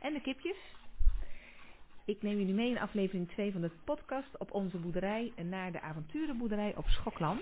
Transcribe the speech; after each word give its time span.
En 0.00 0.12
de 0.12 0.20
kipjes. 0.20 0.56
Ik 2.04 2.22
neem 2.22 2.38
jullie 2.38 2.54
mee 2.54 2.70
in 2.70 2.78
aflevering 2.78 3.28
2 3.28 3.52
van 3.52 3.60
de 3.60 3.70
podcast 3.84 4.38
op 4.38 4.52
onze 4.52 4.78
boerderij 4.78 5.32
naar 5.42 5.72
de 5.72 5.80
avonturenboerderij 5.80 6.76
op 6.76 6.88
Schokland. 6.88 7.40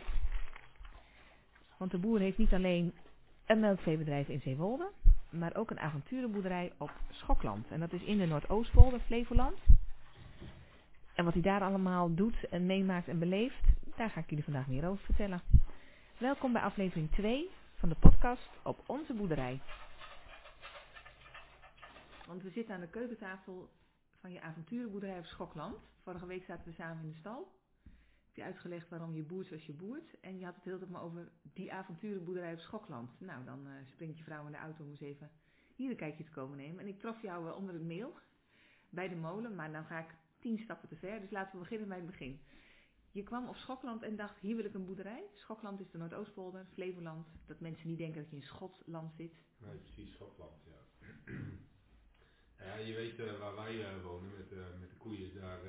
Want 1.76 1.90
de 1.90 1.98
boer 1.98 2.18
heeft 2.18 2.38
niet 2.38 2.52
alleen 2.52 2.92
een 3.46 3.60
melkveebedrijf 3.60 4.28
in 4.28 4.40
Zeewolde, 4.40 4.90
maar 5.30 5.56
ook 5.56 5.70
een 5.70 5.80
avonturenboerderij 5.80 6.72
op 6.76 6.90
Schokland. 7.10 7.70
En 7.70 7.80
dat 7.80 7.92
is 7.92 8.02
in 8.02 8.18
de 8.18 8.26
Noordoostpolder, 8.26 9.00
Flevoland. 9.00 9.58
En 11.14 11.24
wat 11.24 11.32
hij 11.32 11.42
daar 11.42 11.62
allemaal 11.62 12.14
doet 12.14 12.48
en 12.50 12.66
meemaakt 12.66 13.08
en 13.08 13.18
beleeft, 13.18 13.64
daar 13.96 14.10
ga 14.10 14.20
ik 14.20 14.28
jullie 14.30 14.44
vandaag 14.44 14.66
meer 14.66 14.88
over 14.88 15.04
vertellen. 15.04 15.42
Welkom 16.18 16.52
bij 16.52 16.62
aflevering 16.62 17.10
2 17.10 17.48
van 17.74 17.88
de 17.88 17.94
podcast 17.94 18.50
op 18.62 18.82
onze 18.86 19.14
boerderij. 19.14 19.60
Want 22.26 22.42
we 22.42 22.50
zitten 22.50 22.74
aan 22.74 22.80
de 22.80 22.88
keukentafel 22.88 23.70
van 24.20 24.32
je 24.32 24.40
avonturenboerderij 24.40 25.18
op 25.18 25.24
Schokland. 25.24 25.76
Vorige 26.02 26.26
week 26.26 26.44
zaten 26.44 26.64
we 26.64 26.72
samen 26.72 27.02
in 27.02 27.10
de 27.10 27.16
stal. 27.16 27.52
Heb 28.26 28.34
je 28.34 28.42
uitgelegd 28.42 28.88
waarom 28.88 29.14
je 29.14 29.22
boert 29.22 29.46
zoals 29.46 29.66
je 29.66 29.72
boert. 29.72 30.20
En 30.20 30.38
je 30.38 30.44
had 30.44 30.54
het 30.54 30.64
heel 30.64 30.78
tijd 30.78 30.90
maar 30.90 31.02
over 31.02 31.30
die 31.42 31.72
avonturenboerderij 31.72 32.52
op 32.52 32.58
Schokland. 32.58 33.20
Nou, 33.20 33.44
dan 33.44 33.66
uh, 33.66 33.72
springt 33.86 34.18
je 34.18 34.24
vrouw 34.24 34.46
in 34.46 34.52
de 34.52 34.58
auto 34.58 34.84
om 34.84 34.90
eens 34.90 35.00
even 35.00 35.30
hier 35.74 35.90
een 35.90 35.96
kijkje 35.96 36.24
te 36.24 36.30
komen 36.30 36.56
nemen. 36.56 36.80
En 36.80 36.86
ik 36.86 36.98
trof 36.98 37.22
jou 37.22 37.46
uh, 37.46 37.56
onder 37.56 37.74
het 37.74 37.82
meel 37.82 38.14
bij 38.88 39.08
de 39.08 39.16
molen, 39.16 39.54
maar 39.54 39.72
dan 39.72 39.84
ga 39.84 39.98
ik 39.98 40.14
tien 40.38 40.58
stappen 40.58 40.88
te 40.88 40.96
ver. 40.96 41.20
Dus 41.20 41.30
laten 41.30 41.52
we 41.52 41.58
beginnen 41.58 41.88
bij 41.88 41.96
het 41.96 42.06
begin. 42.06 42.40
Je 43.10 43.22
kwam 43.22 43.48
op 43.48 43.56
Schokland 43.56 44.02
en 44.02 44.16
dacht, 44.16 44.38
hier 44.38 44.56
wil 44.56 44.64
ik 44.64 44.74
een 44.74 44.84
boerderij. 44.84 45.24
Schokland 45.34 45.80
is 45.80 45.90
de 45.90 45.98
Noordoostpolder, 45.98 46.66
Flevoland. 46.72 47.26
Dat 47.46 47.60
mensen 47.60 47.88
niet 47.88 47.98
denken 47.98 48.20
dat 48.22 48.30
je 48.30 48.36
in 48.36 48.42
Schotland 48.42 49.14
zit. 49.14 49.34
Nee, 49.58 49.76
precies, 49.76 50.12
Schotland, 50.12 50.62
ja. 50.64 51.32
Ja 52.58 52.76
je 52.76 52.94
weet 52.94 53.18
uh, 53.18 53.38
waar 53.38 53.54
wij 53.54 53.74
uh, 53.74 54.02
wonen 54.02 54.30
met, 54.30 54.52
uh, 54.52 54.58
met 54.80 54.90
de 54.90 54.96
koeien. 54.96 55.34
Daar, 55.34 55.60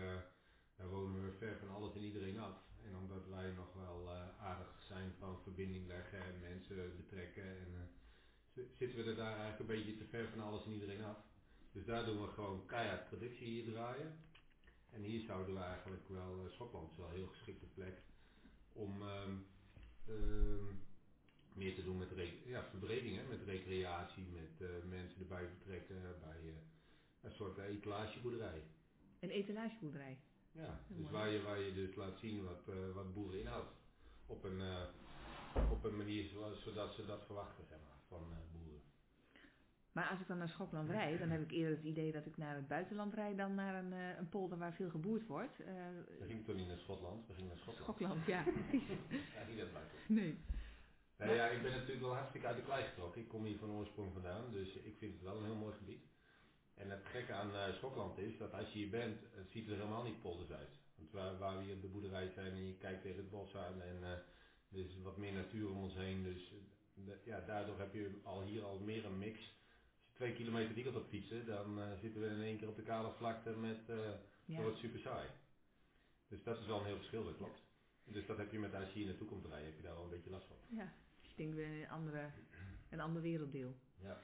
daar 0.75 0.89
wonen 0.89 1.25
we 1.25 1.37
ver 1.37 1.57
van 1.57 1.69
alles 1.69 1.95
en 1.95 2.03
iedereen 2.03 2.39
af. 2.39 2.65
En 2.83 2.95
omdat 2.95 3.27
wij 3.27 3.51
nog 3.51 3.73
wel 3.73 4.09
aardig 4.39 4.81
zijn 4.81 5.13
van 5.19 5.41
verbinding 5.41 5.87
leggen 5.87 6.19
en 6.19 6.39
mensen 6.39 6.95
betrekken. 6.97 7.43
En, 7.43 7.89
zitten 8.77 8.97
we 8.97 9.09
er 9.09 9.15
daar 9.15 9.37
eigenlijk 9.37 9.59
een 9.59 9.75
beetje 9.75 9.97
te 9.97 10.05
ver 10.05 10.29
van 10.29 10.39
alles 10.39 10.65
en 10.65 10.71
iedereen 10.71 11.03
af. 11.03 11.17
Dus 11.71 11.85
daar 11.85 12.05
doen 12.05 12.21
we 12.21 12.27
gewoon 12.27 12.65
keihard 12.65 13.07
productie 13.07 13.47
hier 13.47 13.71
draaien. 13.73 14.19
En 14.89 15.01
hier 15.01 15.21
zouden 15.21 15.55
we 15.55 15.61
eigenlijk 15.61 16.07
wel, 16.07 16.49
Schotland 16.49 16.91
is 16.91 16.97
wel 16.97 17.07
een 17.07 17.15
heel 17.15 17.27
geschikte 17.27 17.65
plek 17.65 18.01
om 18.73 19.01
um, 19.01 19.45
um, 20.09 20.81
meer 21.53 21.75
te 21.75 21.83
doen 21.83 21.97
met 21.97 22.09
ja, 22.45 22.63
verbreding, 22.69 23.15
hè, 23.15 23.23
met 23.23 23.43
recreatie, 23.43 24.27
met 24.27 24.85
mensen 24.89 25.19
erbij 25.19 25.49
betrekken 25.49 26.01
bij 26.19 26.53
een 27.27 27.35
soort 27.35 27.57
etalageboerderij. 27.57 28.63
Een 29.19 29.29
etalageboerderij? 29.29 30.17
Ja, 30.51 30.79
dus 30.87 31.09
waar 31.09 31.29
je, 31.29 31.41
waar 31.41 31.59
je 31.59 31.73
dus 31.73 31.95
laat 31.95 32.17
zien 32.17 32.43
wat, 32.43 32.75
wat 32.93 33.13
boeren 33.13 33.39
inhoudt. 33.39 33.71
Op 34.25 34.43
een, 34.43 34.61
op 35.69 35.83
een 35.83 35.97
manier 35.97 36.25
zoals, 36.25 36.63
zodat 36.63 36.93
ze 36.93 37.05
dat 37.05 37.25
verwachten 37.25 37.65
zeg 37.65 37.77
maar, 37.83 37.97
van 38.07 38.19
boeren. 38.51 38.81
Maar 39.91 40.09
als 40.09 40.19
ik 40.19 40.27
dan 40.27 40.37
naar 40.37 40.49
Schokland 40.49 40.89
rijd, 40.89 41.19
dan 41.19 41.29
heb 41.29 41.41
ik 41.41 41.51
eerder 41.51 41.75
het 41.75 41.85
idee 41.85 42.11
dat 42.11 42.25
ik 42.25 42.37
naar 42.37 42.55
het 42.55 42.67
buitenland 42.67 43.13
rijd 43.13 43.37
dan 43.37 43.55
naar 43.55 43.83
een, 43.83 43.91
een 43.91 44.29
polder 44.29 44.57
waar 44.57 44.73
veel 44.73 44.89
geboerd 44.89 45.27
wordt. 45.27 45.57
We 45.57 46.25
gingen 46.25 46.43
toen 46.43 46.55
niet 46.55 46.67
naar 46.67 46.79
Schotland, 46.79 47.27
we 47.27 47.33
gingen 47.33 47.49
naar 47.49 47.57
Schotland. 47.57 47.83
Schokland, 47.83 48.25
ja, 48.25 48.43
ja, 49.35 49.45
niet. 49.47 49.63
Nee. 50.07 50.37
Nee, 51.17 51.35
ja, 51.35 51.47
ik 51.47 51.61
ben 51.61 51.71
natuurlijk 51.71 52.01
wel 52.01 52.13
hartstikke 52.13 52.47
uit 52.47 52.55
de 52.55 52.63
klei 52.63 52.83
getrokken. 52.83 53.21
Ik 53.21 53.27
kom 53.27 53.45
hier 53.45 53.57
van 53.57 53.71
oorsprong 53.71 54.13
vandaan, 54.13 54.51
dus 54.51 54.75
ik 54.75 54.97
vind 54.97 55.13
het 55.13 55.23
wel 55.23 55.37
een 55.37 55.45
heel 55.45 55.55
mooi 55.55 55.75
gebied. 55.75 56.05
En 56.77 56.89
het 56.89 57.05
gekke 57.05 57.33
aan 57.33 57.49
uh, 57.49 57.73
Schokland 57.73 58.17
is 58.17 58.37
dat 58.37 58.53
als 58.53 58.71
je 58.71 58.79
hier 58.79 58.89
bent, 58.89 59.19
het 59.31 59.51
ziet 59.51 59.69
er 59.69 59.75
helemaal 59.75 60.03
niet 60.03 60.21
polders 60.21 60.51
uit. 60.51 60.69
Want 60.95 61.11
waar, 61.11 61.37
waar 61.37 61.57
we 61.57 61.63
hier 61.63 61.75
op 61.75 61.81
de 61.81 61.87
boerderij 61.87 62.29
zijn 62.29 62.51
en 62.51 62.67
je 62.67 62.77
kijkt 62.77 63.01
tegen 63.01 63.17
het 63.17 63.29
bos 63.29 63.55
aan 63.55 63.81
en 63.81 63.97
uh, 64.01 64.09
er 64.71 64.85
is 64.85 65.01
wat 65.03 65.17
meer 65.17 65.33
natuur 65.33 65.69
om 65.69 65.77
ons 65.77 65.93
heen. 65.93 66.23
Dus 66.23 66.53
de, 66.93 67.17
ja, 67.23 67.39
daardoor 67.39 67.79
heb 67.79 67.93
je 67.93 68.19
al 68.23 68.43
hier 68.43 68.63
al 68.63 68.79
meer 68.79 69.05
een 69.05 69.17
mix 69.17 69.55
twee 70.13 70.33
kilometer 70.33 70.75
die 70.75 70.83
kant 70.83 70.95
op 70.95 71.07
fietsen, 71.09 71.45
dan 71.45 71.79
uh, 71.79 71.85
zitten 72.01 72.21
we 72.21 72.27
in 72.27 72.41
één 72.41 72.57
keer 72.57 72.67
op 72.67 72.75
de 72.75 72.81
kale 72.81 73.11
vlakte 73.11 73.49
met, 73.49 73.79
ja. 74.45 74.61
wordt 74.61 74.77
super 74.77 74.99
saai. 74.99 75.27
Dus 76.27 76.43
dat 76.43 76.59
is 76.59 76.65
wel 76.65 76.79
een 76.79 76.85
heel 76.85 76.97
verschil, 76.97 77.23
dat 77.23 77.37
klopt. 77.37 77.61
Ja. 78.03 78.13
Dus 78.13 78.25
dat 78.25 78.37
heb 78.37 78.51
je 78.51 78.59
met 78.59 78.73
als 78.73 78.87
je 78.87 78.93
hier 78.93 79.05
naartoe 79.05 79.27
komt 79.27 79.45
rijden, 79.45 79.65
heb 79.65 79.75
je 79.75 79.83
daar 79.83 79.93
wel 79.93 80.03
een 80.03 80.09
beetje 80.09 80.29
last 80.29 80.47
van. 80.47 80.57
Ja, 80.67 80.93
dus 81.21 81.29
ik 81.29 81.37
denk 81.37 81.53
weer 81.53 81.81
een, 81.81 81.89
andere, 81.89 82.29
een 82.89 82.99
ander 82.99 83.21
werelddeel. 83.21 83.75
Ja. 84.03 84.17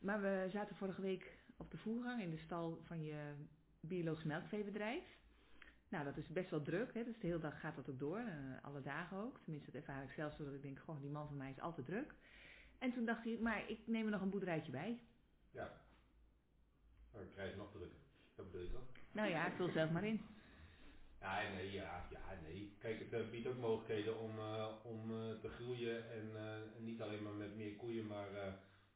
Maar 0.00 0.20
we 0.20 0.48
zaten 0.50 0.76
vorige 0.76 1.02
week 1.02 1.39
op 1.60 1.70
de 1.70 1.78
voergang 1.78 2.22
in 2.22 2.30
de 2.30 2.36
stal 2.36 2.80
van 2.82 3.02
je 3.02 3.34
biologisch 3.80 4.24
melkveebedrijf. 4.24 5.18
Nou, 5.88 6.04
dat 6.04 6.16
is 6.16 6.28
best 6.28 6.50
wel 6.50 6.62
druk. 6.62 6.94
Hè? 6.94 7.04
Dus 7.04 7.18
de 7.18 7.26
hele 7.26 7.38
dag 7.38 7.60
gaat 7.60 7.76
dat 7.76 7.90
ook 7.90 7.98
door. 7.98 8.18
Uh, 8.18 8.62
alle 8.62 8.82
dagen 8.82 9.16
ook. 9.16 9.38
Tenminste, 9.38 9.70
dat 9.70 9.80
ervaar 9.80 10.02
ik 10.02 10.10
zelf 10.10 10.34
zo 10.34 10.44
dat 10.44 10.54
ik 10.54 10.62
denk, 10.62 10.78
goh, 10.78 11.00
die 11.00 11.10
man 11.10 11.26
van 11.26 11.36
mij 11.36 11.50
is 11.50 11.60
altijd 11.60 11.86
druk. 11.86 12.14
En 12.78 12.92
toen 12.92 13.04
dacht 13.04 13.24
hij, 13.24 13.38
maar 13.40 13.70
ik 13.70 13.86
neem 13.86 14.04
er 14.04 14.10
nog 14.10 14.20
een 14.20 14.30
boerderijtje 14.30 14.72
bij. 14.72 15.00
Ja. 15.50 15.80
Dan 17.12 17.30
krijg 17.30 17.50
je 17.50 17.56
nog 17.56 17.70
drukker. 17.70 17.98
Dat 18.34 18.50
bedoel 18.50 18.66
je 18.66 18.72
toch? 18.72 18.88
Nou 19.12 19.28
ja, 19.28 19.46
ik 19.46 19.56
wil 19.56 19.68
zelf 19.68 19.90
maar 19.90 20.04
in. 20.04 20.20
Ja, 21.20 21.48
nee, 21.54 21.72
ja, 21.72 22.06
ja, 22.10 22.38
nee. 22.42 22.76
Kijk, 22.78 22.98
het 22.98 23.12
uh, 23.12 23.30
biedt 23.30 23.46
ook 23.46 23.58
mogelijkheden 23.58 24.18
om, 24.18 24.38
uh, 24.38 24.68
om 24.82 25.10
uh, 25.10 25.40
te 25.40 25.48
groeien 25.48 26.10
en 26.10 26.30
niet 26.84 27.02
alleen 27.02 27.22
maar 27.22 27.32
met 27.32 27.56
meer 27.56 27.76
koeien, 27.76 28.06
maar, 28.06 28.28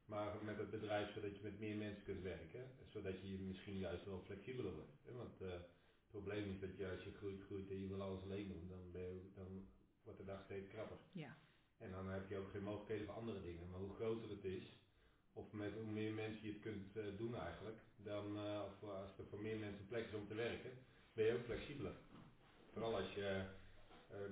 maar 0.04 0.44
met 0.44 0.58
het 0.58 0.70
bedrijf 0.70 1.12
zodat 1.12 1.36
je 1.36 1.42
met 1.42 1.58
meer 1.58 1.76
mensen 1.76 2.02
kunt 2.02 2.22
werken. 2.22 2.64
Zodat 2.88 3.20
je 3.20 3.38
misschien 3.38 3.78
juist 3.78 4.04
wel 4.04 4.22
flexibeler 4.24 4.72
wordt. 4.72 4.98
Hè? 5.04 5.12
Want 5.12 5.38
het 5.38 5.66
probleem 6.10 6.50
is 6.50 6.60
dat 6.60 6.76
je 6.76 6.90
als 6.90 7.04
je 7.04 7.12
groeit, 7.12 7.42
groeit 7.42 7.70
en 7.70 7.80
je 7.80 7.88
wil 7.88 8.02
alles 8.02 8.22
alleen 8.22 8.48
doen, 8.48 8.68
dan, 8.68 8.92
ben 8.92 9.02
je, 9.02 9.30
dan 9.34 9.66
wordt 10.02 10.18
de 10.18 10.24
dag 10.24 10.42
steeds 10.44 10.68
krapper. 10.68 10.96
Ja. 11.12 11.36
En 11.78 11.90
dan 11.90 12.08
heb 12.08 12.28
je 12.28 12.36
ook 12.36 12.50
geen 12.50 12.62
mogelijkheden 12.62 13.06
voor 13.06 13.14
andere 13.14 13.42
dingen. 13.42 13.70
Maar 13.70 13.80
hoe 13.80 13.94
groter 13.94 14.30
het 14.30 14.44
is, 14.44 14.64
of 15.32 15.52
met 15.52 15.72
hoe 15.72 15.86
meer 15.86 16.12
mensen 16.12 16.46
je 16.46 16.52
het 16.52 16.60
kunt 16.60 16.96
uh, 16.96 17.04
doen 17.16 17.34
eigenlijk, 17.36 17.78
dan 17.96 18.36
uh, 18.36 18.62
of 18.66 18.88
als 18.88 19.18
er 19.18 19.24
voor 19.30 19.40
meer 19.40 19.58
mensen 19.58 19.86
plek 19.86 20.06
is 20.06 20.14
om 20.14 20.26
te 20.26 20.34
werken, 20.34 20.70
ben 21.12 21.24
je 21.24 21.32
ook 21.32 21.44
flexibeler. 21.44 21.92
Vooral 22.72 22.96
als 22.96 23.14
je 23.14 23.44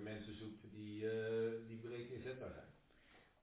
mensen 0.03 0.37
zoekt 0.37 0.63
die, 0.71 1.07
die 1.67 1.77
breed 1.77 2.11
inzetbaar 2.11 2.53
zijn. 2.53 2.72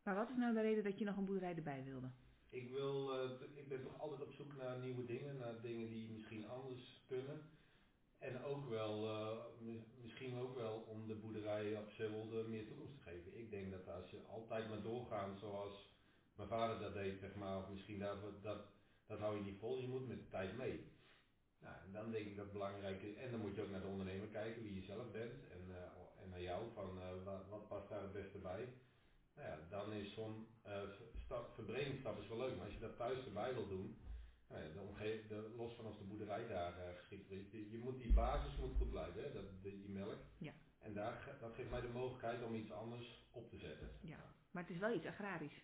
Maar 0.03 0.15
wat 0.15 0.29
is 0.29 0.35
nou 0.35 0.53
de 0.53 0.61
reden 0.61 0.83
dat 0.83 0.99
je 0.99 1.05
nog 1.05 1.17
een 1.17 1.25
boerderij 1.25 1.55
erbij 1.55 1.83
wilde? 1.83 2.09
Ik, 2.49 2.69
wil, 2.69 3.25
ik 3.55 3.67
ben 3.67 3.81
toch 3.81 3.99
altijd 3.99 4.21
op 4.21 4.33
zoek 4.33 4.55
naar 4.55 4.79
nieuwe 4.79 5.05
dingen, 5.05 5.37
naar 5.37 5.61
dingen 5.61 5.89
die 5.89 6.09
misschien 6.09 6.47
anders 6.47 7.03
kunnen. 7.07 7.41
En 8.17 8.43
ook 8.43 8.69
wel, 8.69 9.07
misschien 10.01 10.37
ook 10.37 10.55
wel 10.55 10.85
om 10.87 11.07
de 11.07 11.15
boerderij 11.15 11.77
op 11.77 11.91
Zeewolde 11.91 12.43
meer 12.47 12.67
toekomst 12.67 12.93
te 12.93 13.09
geven. 13.09 13.39
Ik 13.39 13.49
denk 13.49 13.71
dat 13.71 13.87
als 13.87 14.09
je 14.09 14.25
altijd 14.27 14.69
maar 14.69 14.81
doorgaan 14.81 15.37
zoals 15.37 15.89
mijn 16.35 16.49
vader 16.49 16.79
dat 16.79 16.93
deed, 16.93 17.19
zeg 17.19 17.35
maar, 17.35 17.57
of 17.57 17.69
misschien 17.69 17.99
dat, 17.99 18.17
dat, 18.41 18.61
dat 19.05 19.19
hou 19.19 19.35
je 19.35 19.43
niet 19.43 19.59
vol, 19.59 19.77
je 19.77 19.87
moet 19.87 20.07
met 20.07 20.19
de 20.19 20.29
tijd 20.29 20.57
mee. 20.57 20.91
Nou, 21.59 21.75
en 21.85 21.91
dan 21.91 22.11
denk 22.11 22.25
ik 22.25 22.35
dat 22.35 22.51
belangrijk 22.51 23.01
is, 23.01 23.15
en 23.15 23.31
dan 23.31 23.39
moet 23.39 23.55
je 23.55 23.61
ook 23.61 23.69
naar 23.69 23.81
de 23.81 23.87
ondernemer 23.87 24.27
kijken, 24.27 24.63
wie 24.63 24.75
je 24.75 24.81
zelf 24.81 25.11
bent, 25.11 25.47
en, 25.49 25.63
uh, 25.67 26.23
en 26.23 26.29
naar 26.29 26.41
jou, 26.41 26.71
van 26.73 26.99
wat, 27.23 27.47
wat, 27.49 27.67
past 27.67 27.89
daar 27.89 28.01
het 28.01 28.13
beste 28.13 28.37
bij. 28.37 28.67
Nou 29.39 29.51
ja, 29.51 29.57
dan 29.69 29.93
is 29.93 30.13
zo'n 30.13 30.47
uh, 30.67 31.41
verbredingsstap 31.53 32.19
is 32.19 32.27
wel 32.27 32.37
leuk, 32.37 32.55
maar 32.55 32.65
als 32.65 32.73
je 32.73 32.79
dat 32.79 32.97
thuis 32.97 33.25
erbij 33.25 33.53
wil 33.53 33.67
doen, 33.67 33.97
nou 34.49 34.63
ja, 34.63 34.73
de 34.73 34.79
omgeving, 34.79 35.27
de, 35.27 35.53
los 35.55 35.73
van 35.73 35.85
als 35.85 35.97
de 35.97 36.03
boerderij 36.03 36.47
daar 36.47 36.73
geschikt 36.97 37.31
is, 37.31 37.51
je, 37.51 37.71
je, 37.71 37.77
moet 37.77 37.99
die 37.99 38.13
basis 38.13 38.55
moet 38.57 38.75
goed 38.77 38.89
blijven, 38.89 39.23
hè, 39.23 39.33
dat, 39.33 39.43
de, 39.61 39.81
die 39.81 39.89
melk. 39.89 40.21
Ja. 40.37 40.53
En 40.79 40.93
daar, 40.93 41.37
dat 41.39 41.53
geeft 41.53 41.69
mij 41.69 41.81
de 41.81 41.87
mogelijkheid 41.87 42.43
om 42.43 42.55
iets 42.55 42.71
anders 42.71 43.27
op 43.31 43.49
te 43.49 43.57
zetten. 43.57 43.89
Ja, 44.01 44.23
maar 44.51 44.63
het 44.63 44.71
is 44.71 44.79
wel 44.79 44.93
iets 44.93 45.05
agrarisch. 45.05 45.63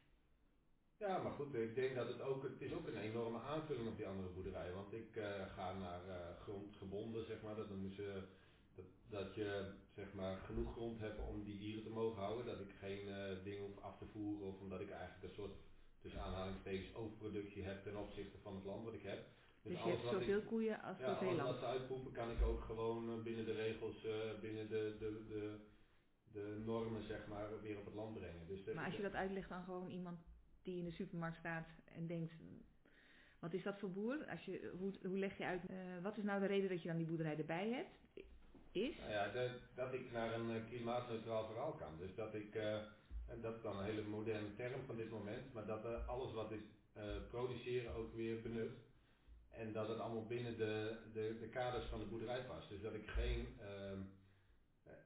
Ja, 0.98 1.18
maar 1.18 1.32
goed, 1.32 1.54
ik 1.54 1.76
denk 1.76 1.96
dat 1.96 2.08
het 2.08 2.22
ook, 2.22 2.44
het 2.44 2.62
is 2.62 2.74
ook 2.74 2.88
een 2.88 2.98
enorme 2.98 3.40
aanvulling 3.40 3.88
op 3.88 3.98
die 3.98 4.08
andere 4.08 4.30
boerderij. 4.30 4.72
Want 4.72 4.94
ik 4.94 5.16
uh, 5.16 5.26
ga 5.56 5.74
naar 5.74 6.08
uh, 6.08 6.16
grond 6.42 6.76
gebonden, 6.76 7.26
zeg 7.26 7.42
maar. 7.42 7.56
Dat, 7.56 7.70
dan 7.70 7.92
ze, 7.92 8.24
dat, 8.76 8.86
dat 9.10 9.36
je 9.36 9.74
zeg 9.94 10.14
maar, 10.14 10.38
genoeg 10.38 10.72
grond 10.72 11.00
hebt 11.00 11.20
om 11.20 11.44
die 11.44 11.58
dieren 11.58 11.84
te 11.84 11.90
mogen 11.90 12.22
houden. 12.22 12.46
Dat 12.46 12.60
ik 12.60 12.72
geen 12.80 13.08
uh, 13.08 13.44
dingen 13.44 13.64
hoef 13.64 13.80
af 13.80 13.98
te 13.98 14.06
voeren 14.06 14.48
of 14.48 14.60
omdat 14.60 14.82
ik 14.82 14.90
eigenlijk 14.90 15.24
een 15.24 15.36
soort, 15.36 15.56
tussen 16.00 16.22
aanhalingstekens, 16.22 16.96
overproductie 16.96 17.64
heb 17.64 17.84
ten 17.84 17.98
opzichte 17.98 18.38
van 18.38 18.56
het 18.56 18.66
land 18.66 18.84
wat 18.84 18.94
ik 18.94 19.04
heb. 19.04 19.20
Dus, 19.62 19.74
dus 19.74 19.84
je 19.84 19.90
hebt 19.90 20.10
zoveel 20.10 20.38
ik, 20.38 20.46
koeien 20.46 20.82
als 20.82 20.98
ja, 21.00 21.14
zoveel 21.14 21.34
land? 21.36 21.48
als 21.48 21.60
ze 21.60 21.66
uitpoepen 21.66 22.12
kan 22.12 22.32
ik 22.32 22.42
ook 22.42 22.62
gewoon 22.62 23.24
binnen 23.24 23.46
de 23.46 23.54
regels, 23.54 24.08
binnen 24.42 24.70
de, 24.70 24.96
de, 25.00 25.26
de, 25.28 25.58
de 26.32 26.62
normen 26.66 27.04
zeg 27.04 27.28
maar, 27.28 27.62
weer 27.62 27.78
op 27.78 27.86
het 27.86 27.94
land 27.94 28.14
brengen. 28.14 28.48
Dus 28.48 28.74
maar 28.74 28.86
als 28.86 28.96
je 28.96 29.02
dat 29.02 29.14
uitlegt 29.14 29.52
aan 29.52 29.64
gewoon 29.64 29.90
iemand 29.90 30.18
die 30.64 30.78
in 30.78 30.86
de 30.86 30.92
supermarkt 30.92 31.38
staat 31.38 31.68
en 31.86 32.08
denkt, 32.08 32.34
wat 33.40 33.54
is 33.54 33.64
dat 33.64 33.80
voor 33.80 33.92
boer? 33.92 34.26
Als 34.30 34.46
je, 34.46 34.72
hoe, 34.78 34.94
hoe 35.08 35.18
leg 35.18 35.38
je 35.38 35.46
uit, 35.46 35.70
uh, 35.70 35.78
wat 36.02 36.18
is 36.18 36.24
nou 36.24 36.40
de 36.40 36.46
reden 36.46 36.70
dat 36.70 36.82
je 36.82 36.88
dan 36.88 36.98
die 36.98 37.08
boerderij 37.08 37.38
erbij 37.38 37.70
hebt? 37.70 38.05
Is? 38.76 38.98
Nou 38.98 39.12
ja, 39.12 39.32
de, 39.32 39.50
dat 39.76 39.94
ik 39.94 40.12
naar 40.12 40.34
een 40.34 40.66
klimaatneutraal 40.70 41.46
verhaal 41.46 41.72
kan. 41.72 41.98
Dus 41.98 42.16
dat 42.16 42.34
ik, 42.34 42.56
uh, 42.56 42.74
en 43.28 43.42
dat 43.42 43.56
is 43.56 43.62
dan 43.62 43.78
een 43.78 43.86
hele 43.86 44.04
moderne 44.04 44.56
term 44.56 44.86
van 44.86 44.96
dit 44.96 45.10
moment, 45.10 45.54
maar 45.54 45.66
dat 45.66 45.86
uh, 45.86 46.08
alles 46.08 46.34
wat 46.34 46.52
ik 46.52 46.64
produceer 47.30 47.96
ook 47.96 48.16
weer 48.16 48.42
benut. 48.42 48.72
En 49.50 49.74
dat 49.74 49.88
het 49.88 50.00
allemaal 50.00 50.26
binnen 50.26 50.58
de, 50.58 50.98
de, 51.14 51.38
de 51.40 51.48
kaders 51.48 51.86
van 51.86 52.00
de 52.00 52.06
boerderij 52.06 52.46
past. 52.46 52.70
Dus 52.70 52.82
dat 52.82 52.94
ik 52.94 53.10
geen 53.10 53.48
ehm, 53.60 54.00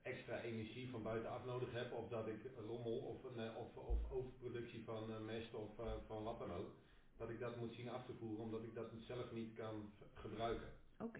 extra 0.03 0.41
energie 0.41 0.89
van 0.89 1.03
buitenaf 1.03 1.45
nodig 1.45 1.71
heb. 1.71 1.93
Of 1.93 2.09
dat 2.09 2.27
ik 2.27 2.51
rommel 2.67 2.97
of, 2.97 3.23
een, 3.23 3.39
eh, 3.39 3.57
of, 3.57 3.75
of 3.75 4.11
overproductie 4.11 4.83
van 4.83 5.13
eh, 5.13 5.19
mest 5.19 5.53
of 5.53 5.79
eh, 5.79 5.93
van 6.07 6.23
wat 6.23 6.39
dan 6.39 6.53
ook. 6.53 6.71
Dat 7.17 7.29
ik 7.29 7.39
dat 7.39 7.57
moet 7.57 7.73
zien 7.73 7.89
af 7.89 8.05
te 8.05 8.13
voeren 8.13 8.43
omdat 8.43 8.63
ik 8.63 8.75
dat 8.75 8.91
zelf 8.99 9.31
niet 9.31 9.53
kan 9.55 9.93
gebruiken. 10.13 10.67
Oké. 10.97 11.19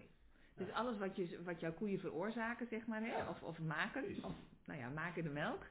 Dus 0.60 0.72
alles 0.72 0.98
wat, 0.98 1.16
je, 1.16 1.42
wat 1.42 1.60
jouw 1.60 1.72
koeien 1.72 2.00
veroorzaken, 2.00 2.66
zeg 2.66 2.86
maar, 2.86 3.02
hè? 3.02 3.28
Of, 3.28 3.42
of 3.42 3.58
maken, 3.58 4.04
of 4.22 4.32
nou 4.64 4.80
ja, 4.80 4.88
maken 4.88 5.22
de 5.22 5.30
melk 5.30 5.66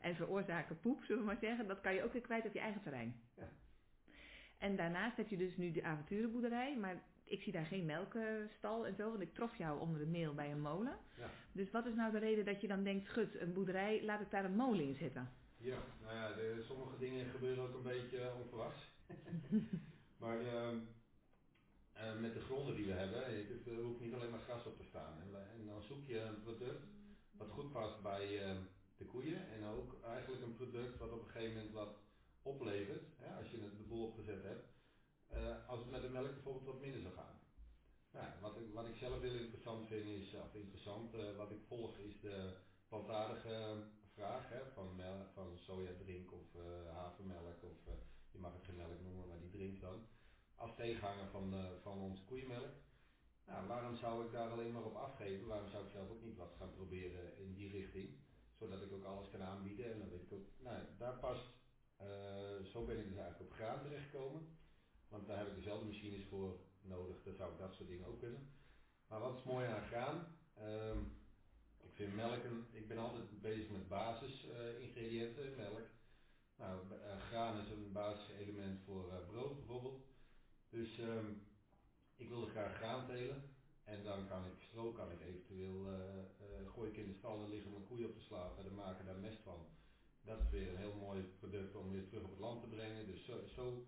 en 0.00 0.16
veroorzaken 0.16 0.80
poep, 0.80 1.04
zullen 1.04 1.22
we 1.22 1.26
maar 1.26 1.38
zeggen, 1.40 1.66
dat 1.66 1.80
kan 1.80 1.94
je 1.94 2.02
ook 2.04 2.12
weer 2.12 2.22
kwijt 2.22 2.46
op 2.46 2.52
je 2.52 2.60
eigen 2.60 2.82
terrein. 2.82 3.20
Ja. 3.36 3.48
En 4.58 4.76
daarnaast 4.76 5.16
heb 5.16 5.28
je 5.28 5.36
dus 5.36 5.56
nu 5.56 5.72
de 5.72 5.82
avonturenboerderij, 5.82 6.76
maar 6.76 7.02
ik 7.24 7.42
zie 7.42 7.52
daar 7.52 7.64
geen 7.64 7.84
melkstal 7.84 8.86
en 8.86 8.94
zo, 8.94 9.08
want 9.08 9.20
ik 9.20 9.34
trof 9.34 9.56
jou 9.56 9.80
onder 9.80 9.98
de 9.98 10.06
mail 10.06 10.34
bij 10.34 10.50
een 10.50 10.60
molen. 10.60 10.98
Ja. 11.16 11.30
Dus 11.52 11.70
wat 11.70 11.86
is 11.86 11.94
nou 11.94 12.12
de 12.12 12.18
reden 12.18 12.44
dat 12.44 12.60
je 12.60 12.68
dan 12.68 12.82
denkt, 12.82 13.08
gut, 13.08 13.40
een 13.40 13.52
boerderij, 13.52 14.04
laat 14.04 14.20
ik 14.20 14.30
daar 14.30 14.44
een 14.44 14.56
molen 14.56 14.84
in 14.84 14.94
zetten? 14.94 15.28
Ja, 15.56 15.78
nou 16.02 16.14
ja, 16.14 16.32
de, 16.32 16.62
sommige 16.62 16.98
dingen 16.98 17.30
gebeuren 17.30 17.64
ook 17.64 17.74
een 17.74 17.82
beetje 17.82 18.32
onverwachts. 18.34 18.90
maar 20.20 20.40
ehm, 20.40 20.76
eh, 22.08 22.12
met 22.20 22.32
de 22.32 22.40
gronden 22.40 22.74
die 22.74 22.84
we 22.86 22.92
hebben, 22.92 23.24
eh, 23.26 23.48
het- 23.48 23.66
er 23.66 23.80
hoeft 23.80 24.00
niet 24.00 24.12
alleen 24.14 24.30
maar 24.30 24.38
gras 24.40 24.66
op 24.66 24.76
te 24.76 24.82
staan. 24.82 25.18
En, 25.18 25.30
we- 25.30 25.38
en 25.38 25.64
dan 25.66 25.82
zoek 25.82 26.04
je 26.04 26.18
een 26.18 26.38
product 26.38 26.86
wat 27.36 27.48
goed 27.48 27.70
past 27.70 28.00
bij 28.00 28.26
de 28.96 29.04
koeien 29.04 29.46
en 29.48 29.64
ook 29.64 29.96
eigenlijk 30.02 30.42
een 30.42 30.52
product 30.52 30.96
wat 30.96 31.12
op 31.12 31.20
een 31.20 31.26
gegeven 31.28 31.52
moment 31.54 31.72
wat 31.72 32.00
oplevert, 32.42 33.08
hè, 33.16 33.34
als 33.36 33.50
je 33.50 33.58
het 33.58 33.76
de 33.76 33.82
boel 33.82 34.02
opgezet 34.02 34.42
hebt, 34.42 34.68
eh, 35.26 35.54
als 35.66 35.80
het 35.80 35.88
met 35.88 36.00
de 36.02 36.08
melk 36.08 36.32
bijvoorbeeld 36.32 36.64
wat 36.64 36.78
minder 36.78 37.00
zou 37.00 37.12
gaan. 37.14 37.38
Nou, 38.10 38.28
wat, 38.40 38.56
ik, 38.56 38.72
wat 38.72 38.86
ik 38.86 38.94
zelf 38.94 39.20
heel 39.20 39.34
interessant 39.34 39.86
vind 39.86 40.06
is, 40.06 40.34
of 40.34 40.54
interessant, 40.54 41.14
eh, 41.14 41.30
wat 41.36 41.50
ik 41.50 41.60
volg 41.62 41.96
is 41.98 42.18
de 42.20 42.52
plantaardige 42.88 43.82
vraag 44.12 44.48
hè, 44.48 44.66
van, 44.66 45.00
van 45.32 45.56
sojadrink 45.58 46.32
of 46.32 46.54
eh, 46.54 46.90
havermelk 46.92 47.62
of 47.62 47.86
eh, 47.86 47.92
je 48.30 48.38
mag 48.38 48.52
het 48.52 48.62
geen 48.62 48.74
melk 48.74 49.00
noemen, 49.00 49.26
maar 49.26 49.38
die 49.38 49.48
drinkt 49.50 49.80
dan. 49.80 50.02
Als 50.64 50.76
tegenhanger 50.76 51.28
van, 51.30 51.54
eh, 51.54 51.64
van 51.82 51.98
onze 51.98 52.24
koeienmelk. 52.24 52.74
Nou, 53.46 53.66
waarom 53.66 53.96
zou 53.96 54.24
ik 54.24 54.32
daar 54.32 54.50
alleen 54.50 54.72
maar 54.72 54.84
op 54.84 54.96
afgeven? 54.96 55.46
Waarom 55.46 55.68
zou 55.68 55.84
ik 55.84 55.90
zelf 55.90 56.10
ook 56.10 56.22
niet 56.22 56.36
wat 56.36 56.54
gaan 56.58 56.72
proberen 56.72 57.38
in 57.38 57.54
die 57.54 57.70
richting? 57.70 58.08
Zodat 58.58 58.82
ik 58.82 58.92
ook 58.92 59.04
alles 59.04 59.30
kan 59.30 59.42
aanbieden 59.42 59.92
en 59.92 59.98
dan 59.98 60.08
weet 60.08 60.22
ik 60.22 60.32
ook, 60.32 60.46
nou 60.58 60.76
daar 60.98 61.18
past, 61.18 61.46
eh, 61.96 62.56
zo 62.72 62.84
ben 62.84 62.98
ik 62.98 63.08
dus 63.08 63.16
eigenlijk 63.16 63.50
op 63.50 63.56
graan 63.56 63.82
terechtgekomen. 63.82 64.42
Want 65.08 65.26
daar 65.26 65.38
heb 65.38 65.46
ik 65.46 65.54
dezelfde 65.54 65.86
machines 65.86 66.24
voor 66.24 66.58
nodig, 66.80 67.22
dan 67.22 67.34
zou 67.34 67.52
ik 67.52 67.58
dat 67.58 67.74
soort 67.74 67.88
dingen 67.88 68.06
ook 68.06 68.18
kunnen. 68.18 68.48
Maar 69.08 69.20
wat 69.20 69.36
is 69.36 69.42
mooi 69.42 69.66
aan 69.66 69.86
graan? 69.86 70.36
Ehm, 70.54 70.98
ik 71.80 71.94
vind 71.94 72.14
melk, 72.14 72.44
een, 72.44 72.66
ik 72.70 72.88
ben 72.88 72.98
altijd 72.98 73.40
bezig 73.40 73.70
met 73.70 73.88
basisingrediënten, 73.88 75.56
melk. 75.56 75.86
Nou, 76.56 76.80
eh, 76.90 77.20
graan 77.20 77.60
is 77.60 77.70
een 77.70 77.92
basiselement 77.92 78.80
voor 78.84 79.24
brood 79.26 79.56
bijvoorbeeld. 79.56 80.13
Dus 80.74 80.98
ehm, 80.98 81.28
ik 82.16 82.28
wilde 82.28 82.50
graag 82.50 82.76
graan 82.76 83.06
telen. 83.06 83.42
En 83.84 84.04
dan 84.04 84.28
kan 84.28 84.46
ik 84.46 84.62
stro, 84.62 84.92
kan 84.92 85.10
ik 85.10 85.20
eventueel, 85.20 85.86
eh, 85.86 86.18
eh, 86.18 86.68
gooi 86.74 86.90
ik 86.90 86.96
in 86.96 87.06
de 87.06 87.14
stal 87.14 87.42
en 87.42 87.50
liggen 87.50 87.70
mijn 87.70 87.86
koeien 87.86 88.08
op 88.08 88.14
te 88.14 88.20
slapen 88.20 88.58
en 88.58 88.64
dan 88.64 88.74
maken 88.74 89.04
daar 89.04 89.16
mest 89.28 89.40
van. 89.42 89.66
Dat 90.22 90.40
is 90.40 90.50
weer 90.50 90.68
een 90.68 90.84
heel 90.84 90.94
mooi 90.94 91.22
product 91.38 91.74
om 91.74 91.90
weer 91.90 92.06
terug 92.08 92.24
op 92.24 92.30
het 92.30 92.38
land 92.38 92.60
te 92.60 92.68
brengen. 92.68 93.06
Dus 93.06 93.24
zo, 93.24 93.46
zo 93.46 93.86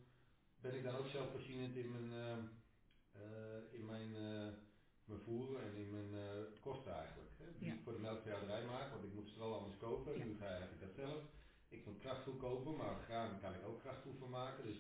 ben 0.61 0.75
ik 0.75 0.83
dan 0.83 0.97
ook 0.97 1.06
zelfvoorzienend 1.06 1.77
in 1.77 1.91
mijn, 1.93 2.11
eh, 3.12 3.79
in 3.79 3.85
mijn, 3.87 4.11
mijn 5.05 5.21
voer 5.21 5.62
en 5.62 5.75
in 5.75 5.91
mijn 5.91 6.11
kosten 6.61 6.93
eigenlijk. 6.93 7.31
Hè, 7.38 7.44
die 7.59 7.69
Ja. 7.69 7.75
ik 7.75 7.83
voor 7.83 7.93
de 7.93 7.99
melkveehouderij 7.99 8.65
maak, 8.65 8.91
want 8.91 9.05
ik 9.05 9.15
moet 9.15 9.29
stro 9.29 9.59
anders 9.59 9.77
kopen. 9.79 10.19
Ja. 10.19 10.25
Nu 10.25 10.37
ga 10.38 10.56
ik 10.56 10.81
dat 10.81 10.94
zelf. 10.94 11.23
Ik 11.69 11.87
moet 11.87 11.99
krachtvoer 11.99 12.37
kopen, 12.37 12.77
maar 12.77 12.97
graan 13.05 13.41
kan 13.41 13.55
ik 13.55 13.65
ook 13.67 13.81
krachtvoer 13.81 14.15
van 14.19 14.31
maken. 14.31 14.65
Dus 14.65 14.77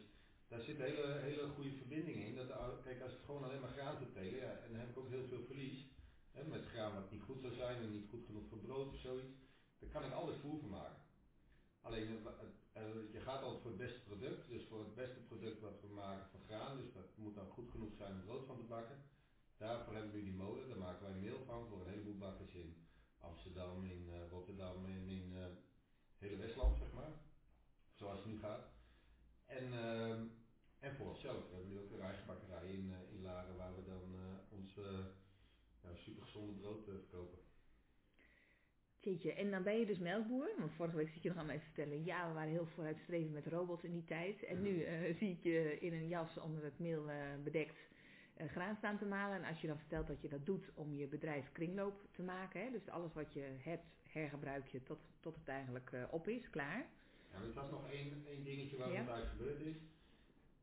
daar 0.48 0.60
zit 0.60 0.78
een 0.78 0.84
hele, 0.84 1.18
hele 1.18 1.48
goede 1.48 1.72
verbinding 1.72 2.16
in. 2.16 2.34
Dat, 2.34 2.48
kijk, 2.82 3.00
als 3.00 3.12
ik 3.12 3.24
gewoon 3.24 3.44
alleen 3.44 3.60
maar 3.60 3.76
graan 3.78 3.96
zou 3.96 4.10
telen, 4.12 4.40
ja, 4.40 4.52
en 4.64 4.70
dan 4.70 4.80
heb 4.80 4.90
ik 4.90 4.98
ook 4.98 5.08
heel 5.08 5.26
veel 5.28 5.44
verlies. 5.46 5.86
Hè, 6.30 6.44
met 6.44 6.66
graan 6.66 6.94
wat 6.94 7.10
niet 7.10 7.22
goed 7.22 7.40
zou 7.40 7.54
zijn 7.54 7.76
en 7.82 7.92
niet 7.92 8.08
goed 8.08 8.24
genoeg 8.26 8.48
voor 8.48 8.58
brood 8.58 8.88
of 8.88 8.98
zoiets. 8.98 9.34
Daar 9.78 9.90
kan 9.90 10.04
ik 10.04 10.12
altijd 10.12 10.36
voer 10.36 10.58
van 10.60 10.68
maken. 10.68 11.02
Alleen, 11.80 12.08
eh, 12.08 12.32
eh, 12.72 12.88
eh, 12.88 13.12
je 13.12 13.20
gaat 13.20 13.42
altijd 13.42 13.62
voor 13.62 13.70
het 13.70 13.80
beste 13.80 14.00
product. 14.00 14.48
Dus 14.48 14.64
voor 14.64 14.78
het 14.78 14.94
beste 14.94 15.20
product 15.20 15.60
wat 15.60 15.80
we 15.80 15.88
maken 15.88 16.26
van 16.30 16.40
graan. 16.46 16.76
Dus 16.76 16.92
dat 16.92 17.16
moet 17.16 17.34
dan 17.34 17.48
goed 17.48 17.70
genoeg 17.70 17.94
zijn 17.96 18.12
om 18.12 18.24
brood 18.24 18.46
van 18.46 18.56
te 18.56 18.62
bakken. 18.62 18.98
Daarvoor 19.56 19.94
hebben 19.94 20.12
we 20.12 20.22
die 20.22 20.32
molen. 20.32 20.68
Daar 20.68 20.78
maken 20.78 21.06
wij 21.06 21.20
meel 21.20 21.40
van 21.44 21.68
voor 21.68 21.80
een 21.80 21.92
heleboel 21.92 22.18
bakkers 22.18 22.54
in 22.54 22.86
Amsterdam, 23.18 23.84
in 23.84 24.10
Rotterdam 24.30 24.86
en 24.86 25.08
in 25.08 25.32
eh 25.36 25.46
hele 26.18 26.36
Westland, 26.36 26.78
zeg 26.78 26.92
maar. 26.92 27.12
Zoals 27.94 28.18
het 28.18 28.26
nu 28.26 28.38
gaat. 28.38 28.75
En, 29.56 29.72
ehm, 29.72 30.20
en 30.78 30.94
voor 30.94 31.08
onszelf. 31.08 31.48
We 31.48 31.54
hebben 31.54 31.72
nu 31.72 31.78
ook 31.80 31.92
een 31.92 32.00
eigen 32.00 32.26
bakkerij 32.26 32.72
in, 32.72 32.92
eh, 32.92 33.14
in 33.14 33.22
Laren 33.22 33.56
waar 33.56 33.76
we 33.76 33.84
dan 33.84 34.14
eh, 34.14 34.58
ons 34.58 34.76
eh 34.76 35.04
ja, 35.82 35.94
supergezonde 35.94 36.52
brood 36.52 36.84
verkopen. 36.84 37.38
Jeetje, 39.00 39.32
en 39.32 39.50
dan 39.50 39.62
ben 39.62 39.78
je 39.78 39.86
dus 39.86 39.98
melkboer. 39.98 40.50
Want 40.58 40.72
vorige 40.72 40.96
week 40.96 41.08
zit 41.08 41.22
je 41.22 41.28
nog 41.28 41.38
aan 41.38 41.46
mij 41.46 41.58
te 41.58 41.64
vertellen, 41.64 42.04
ja, 42.04 42.28
we 42.28 42.34
waren 42.34 42.50
heel 42.50 42.66
vooruitstrevend 42.66 43.32
met 43.32 43.46
robots 43.46 43.84
in 43.84 43.92
die 43.92 44.04
tijd. 44.04 44.44
En 44.44 44.62
nu 44.62 44.82
eh, 44.82 45.14
zie 45.18 45.30
ik 45.30 45.42
je 45.42 45.78
in 45.80 45.92
een 45.92 46.08
jas 46.08 46.38
onder 46.38 46.64
het 46.64 46.78
meel 46.78 47.04
bedekt 47.44 47.78
eh, 48.34 48.48
graan 48.48 48.76
staan 48.76 48.98
te 48.98 49.06
malen. 49.06 49.36
En 49.36 49.48
als 49.48 49.60
je 49.60 49.66
dan 49.66 49.78
vertelt 49.78 50.06
dat 50.06 50.20
je 50.20 50.28
dat 50.28 50.46
doet 50.46 50.70
om 50.74 50.94
je 50.94 51.06
bedrijf 51.06 51.52
kringloop 51.52 52.08
te 52.12 52.22
maken, 52.22 52.60
hè, 52.60 52.70
dus 52.70 52.88
alles 52.88 53.12
wat 53.12 53.32
je 53.32 53.56
hebt, 53.58 53.86
hergebruik 54.02 54.66
je 54.66 54.82
tot, 54.82 54.98
tot 55.20 55.36
het 55.36 55.48
eigenlijk 55.48 55.92
op 56.10 56.28
is, 56.28 56.50
klaar. 56.50 56.86
Ja, 57.36 57.42
er 57.46 57.52
was 57.54 57.70
nog 57.70 57.90
één, 57.90 58.26
één 58.26 58.44
dingetje 58.44 58.76
waar 58.76 58.92
Ja. 58.92 59.00
het 59.00 59.08
uit 59.08 59.28
gebeurd 59.28 59.60
is. 59.60 59.76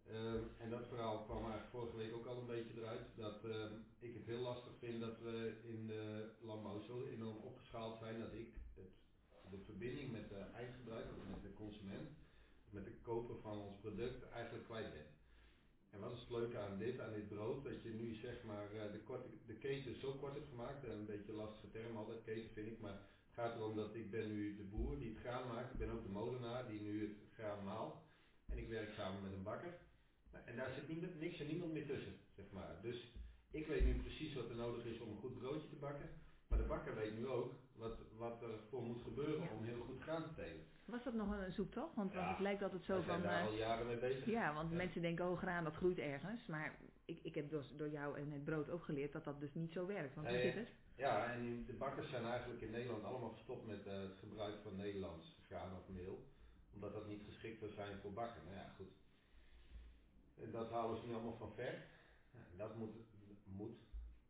Ehm, 0.07 0.43
en 0.57 0.69
dat 0.69 0.87
verhaal 0.87 1.23
kwam 1.23 1.37
eigenlijk 1.41 1.69
vorige 1.69 1.97
week 1.97 2.13
ook 2.13 2.25
al 2.25 2.37
een 2.39 2.45
beetje 2.55 2.73
eruit. 2.77 3.05
Dat 3.15 3.45
ehm, 3.45 3.73
ik 3.99 4.13
het 4.13 4.25
heel 4.25 4.39
lastig 4.41 4.73
vind 4.79 4.99
dat 4.99 5.19
we 5.19 5.59
in 5.63 5.87
de 5.87 6.29
landbouw 6.41 6.79
zo 6.81 7.05
enorm 7.05 7.37
opgeschaald 7.37 7.97
zijn 7.99 8.19
dat 8.19 8.33
ik 8.33 8.53
het, 8.75 8.91
de 9.51 9.59
verbinding 9.59 10.11
met 10.11 10.29
de 10.29 10.35
eindgebruiker, 10.39 11.15
of 11.17 11.27
met 11.29 11.41
de 11.41 11.53
consument, 11.53 12.09
met 12.69 12.85
de 12.85 12.91
koper 13.01 13.35
van 13.41 13.57
ons 13.59 13.75
product 13.79 14.29
eigenlijk 14.29 14.65
kwijt 14.65 14.93
ben. 14.93 15.05
En 15.89 15.99
wat 15.99 16.13
is 16.13 16.19
het 16.19 16.29
leuke 16.29 16.57
aan 16.57 16.77
dit, 16.77 16.99
aan 16.99 17.13
dit 17.13 17.27
brood, 17.27 17.63
dat 17.63 17.81
je 17.81 17.89
nu 17.89 18.15
zeg 18.15 18.44
maar 18.44 18.71
eh, 18.73 18.92
de, 18.92 18.99
korte, 18.99 19.27
de 19.45 19.53
keten 19.57 19.95
zo 19.99 20.11
kort 20.13 20.33
hebt 20.33 20.49
gemaakt, 20.49 20.83
en 20.83 20.92
een 20.92 21.06
beetje 21.06 21.33
lastige 21.33 21.69
term 21.69 21.97
altijd, 21.97 22.23
keten 22.23 22.49
vind 22.53 22.68
ik, 22.68 22.80
maar 22.80 23.01
gaat 23.35 23.56
erom 23.56 23.75
dat 23.75 23.95
ik 23.95 24.11
ben 24.11 24.28
nu 24.28 24.56
de 24.56 24.63
boer 24.63 24.97
die 24.99 25.09
het 25.09 25.19
graan 25.19 25.47
maakt, 25.47 25.73
ik 25.73 25.80
ben 25.80 25.90
ook 25.90 26.04
de 26.04 26.09
molenaar 26.09 26.68
die 26.68 26.81
nu 26.81 27.02
het 27.02 27.33
graan 27.33 27.63
maalt. 27.63 27.95
En 28.45 28.57
ik 28.57 28.69
werk 28.69 28.92
samen 28.92 29.23
met 29.23 29.33
een 29.33 29.44
bakker. 29.44 29.78
En 30.45 30.56
daar 30.56 30.73
zit 30.73 30.87
niemand, 30.87 31.19
niks 31.19 31.40
en 31.40 31.47
niemand 31.47 31.73
meer 31.73 31.85
tussen, 31.85 32.13
zeg 32.35 32.45
maar. 32.52 32.80
Dus 32.81 33.11
ik 33.52 33.68
weet 33.68 33.85
nu 33.85 34.02
precies 34.02 34.33
wat 34.33 34.49
er 34.49 34.56
nodig 34.56 34.85
is 34.85 34.99
om 34.99 35.09
een 35.09 35.18
goed 35.18 35.37
broodje 35.40 35.69
te 35.69 35.75
bakken. 35.75 36.09
Maar 36.47 36.59
de 36.59 36.66
bakker 36.66 36.95
weet 36.95 37.18
nu 37.18 37.28
ook 37.28 37.62
wat, 37.75 37.97
wat 38.18 38.42
er 38.42 38.59
voor 38.69 38.81
moet 38.81 39.01
gebeuren 39.01 39.49
om 39.49 39.63
heel 39.63 39.81
goed 39.81 40.01
graan 40.01 40.23
te 40.23 40.33
telen. 40.35 40.65
Was 40.85 41.03
dat 41.03 41.13
nog 41.13 41.31
een 41.31 41.51
zoektocht? 41.51 41.95
Want, 41.95 42.13
want 42.13 42.30
het 42.30 42.39
lijkt 42.39 42.63
altijd 42.63 42.83
zo 42.83 42.97
We 42.97 43.03
zijn 43.03 43.19
van... 43.19 43.30
daar 43.30 43.42
eh, 43.42 43.47
al 43.47 43.53
jaren 43.53 43.87
mee 43.87 43.97
bezig. 43.97 44.25
Ja, 44.25 44.53
want 44.53 44.71
mensen 44.71 45.01
denken, 45.01 45.30
oh 45.30 45.37
graan, 45.37 45.63
dat 45.63 45.75
groeit 45.75 45.97
ergens. 45.97 46.45
Maar 46.45 46.75
ik, 47.06 47.19
ik 47.23 47.35
heb 47.35 47.49
dus 47.49 47.73
door 47.77 47.89
jou 47.89 48.18
en 48.18 48.31
het 48.31 48.44
brood 48.44 48.69
ook 48.69 48.83
geleerd 48.83 49.11
dat 49.11 49.23
dat 49.23 49.39
dus 49.39 49.53
niet 49.53 49.71
zo 49.71 49.85
werkt. 49.85 50.15
Want 50.15 50.27
hoe 50.27 50.39
zit 50.39 50.53
het? 50.53 50.69
Ja, 50.95 51.31
en 51.31 51.65
de 51.65 51.73
bakkers 51.73 52.09
zijn 52.09 52.25
eigenlijk 52.25 52.61
in 52.61 52.71
Nederland 52.71 53.03
allemaal 53.03 53.30
gestopt 53.30 53.68
met 53.68 53.85
eh, 53.85 53.99
het 53.99 54.18
gebruik 54.19 54.56
van 54.63 54.75
Nederlands 54.75 55.37
graan 55.47 55.77
of 55.77 55.87
meel. 55.87 56.31
Omdat 56.73 56.94
dat 56.94 57.07
niet 57.07 57.23
geschikt 57.25 57.59
zou 57.59 57.71
zijn 57.71 57.99
voor 57.99 58.13
bakken. 58.13 58.42
Nou 58.44 58.56
ja, 58.56 58.69
goed. 58.75 58.92
En 60.35 60.51
dat 60.51 60.71
halen 60.71 60.97
ze 60.97 61.07
nu 61.07 61.13
allemaal 61.13 61.37
van 61.37 61.53
ver. 61.53 61.73
En 62.31 62.57
dat 62.57 62.75
moet, 62.75 62.95
moet, 63.44 63.77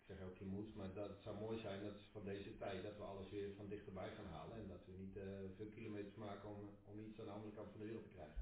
zeg 0.07 0.21
ook 0.21 0.37
geen 0.37 0.47
moet, 0.57 0.75
maar 0.75 0.93
dat 0.93 1.09
het 1.09 1.21
zou 1.21 1.39
mooi 1.39 1.57
zijn 1.59 1.79
dat 1.83 1.97
van 2.11 2.23
deze 2.23 2.57
tijd 2.57 2.83
dat 2.83 2.97
we 2.97 3.03
alles 3.03 3.29
weer 3.29 3.49
van 3.55 3.67
dichterbij 3.67 4.09
gaan 4.17 4.31
halen. 4.37 4.57
En 4.57 4.67
dat 4.67 4.85
we 4.85 4.91
niet 5.03 5.15
eh, 5.17 5.23
veel 5.57 5.69
kilometers 5.75 6.15
maken 6.15 6.49
om, 6.49 6.61
om 6.91 6.99
iets 6.99 7.19
aan 7.19 7.25
de 7.25 7.31
andere 7.31 7.53
kant 7.53 7.69
van 7.71 7.79
de 7.79 7.85
wereld 7.85 8.03
te 8.03 8.15
krijgen. 8.17 8.41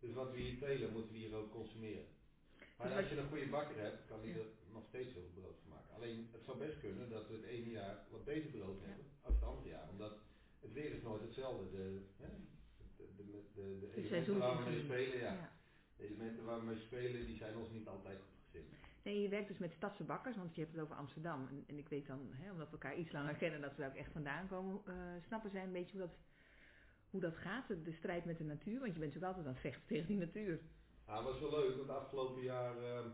Dus 0.00 0.12
wat 0.12 0.30
we 0.32 0.38
hier 0.38 0.58
telen, 0.58 0.92
moeten 0.92 1.12
we 1.12 1.18
hier 1.18 1.34
ook 1.34 1.50
consumeren. 1.50 2.06
Maar 2.76 2.92
als 2.96 3.08
je 3.08 3.16
een 3.18 3.28
goede 3.28 3.48
bakker 3.48 3.78
hebt, 3.78 4.06
kan 4.06 4.20
die 4.20 4.30
Ja. 4.30 4.38
er 4.38 4.46
nog 4.72 4.84
steeds 4.88 5.12
heel 5.12 5.22
veel 5.32 5.42
brood 5.42 5.58
van 5.62 5.70
maken. 5.70 5.94
Alleen 5.94 6.28
het 6.32 6.44
zou 6.44 6.58
best 6.58 6.78
kunnen 6.80 7.10
dat 7.10 7.28
we 7.28 7.34
het 7.34 7.44
ene 7.44 7.70
jaar 7.70 7.96
wat 8.10 8.24
beter 8.24 8.50
brood 8.50 8.80
hebben 8.82 9.04
als 9.22 9.34
het 9.34 9.44
andere 9.44 9.68
jaar. 9.68 9.88
Omdat 9.90 10.14
het 10.60 10.72
weer 10.72 10.92
is 10.92 11.02
nooit 11.02 11.22
hetzelfde. 11.22 11.70
De, 11.70 12.00
hè, 12.16 12.28
de, 12.96 13.04
de, 13.16 13.78
de, 13.80 13.92
elementen 13.96 14.38
waar 14.38 14.64
we 14.64 14.70
mee 14.70 14.80
spelen, 14.84 15.18
ja. 15.18 15.32
Ja. 15.32 15.52
De 15.96 16.04
elementen 16.04 16.44
waar 16.44 16.58
we 16.58 16.66
mee 16.66 16.78
spelen, 16.78 17.26
die 17.26 17.36
zijn 17.36 17.56
ons 17.56 17.70
niet 17.70 17.88
altijd 17.88 18.18
goed 18.18 18.40
gezind. 18.44 18.87
Nee, 19.08 19.22
je 19.22 19.28
werkt 19.28 19.48
dus 19.48 19.58
met 19.58 19.72
stadse 19.72 20.04
bakkers, 20.04 20.36
want 20.36 20.54
je 20.54 20.60
hebt 20.60 20.72
het 20.72 20.82
over 20.82 20.96
Amsterdam. 20.96 21.46
En, 21.50 21.64
en 21.66 21.78
ik 21.78 21.88
weet 21.88 22.06
dan, 22.06 22.20
hè, 22.32 22.50
omdat 22.50 22.66
we 22.66 22.72
elkaar 22.72 22.96
iets 22.96 23.12
langer 23.12 23.34
kennen, 23.42 23.60
dat 23.60 23.70
we 23.70 23.80
daar 23.80 23.90
ook 23.90 23.96
echt 23.96 24.12
vandaan 24.12 24.48
komen. 24.48 24.80
eh, 24.86 24.94
snappen 25.26 25.50
zij 25.50 25.62
een 25.62 25.72
beetje 25.72 25.98
hoe 25.98 26.06
dat, 26.06 26.16
hoe 27.10 27.20
dat 27.20 27.36
gaat, 27.36 27.68
de, 27.68 27.82
de 27.82 27.92
strijd 27.92 28.24
met 28.24 28.38
de 28.38 28.44
natuur? 28.44 28.78
Want 28.80 28.92
je 28.92 28.98
bent 28.98 29.14
natuurlijk 29.14 29.32
altijd 29.32 29.46
aan 29.46 29.52
het 29.52 29.60
vechten 29.60 29.86
tegen 29.86 30.06
die 30.06 30.16
natuur. 30.16 30.60
Nou, 31.06 31.24
het 31.24 31.32
was 31.32 31.40
wel 31.40 31.60
leuk, 31.60 31.76
want 31.76 31.90
afgelopen 31.90 32.42
jaar 32.42 32.76
ehm, 32.82 33.08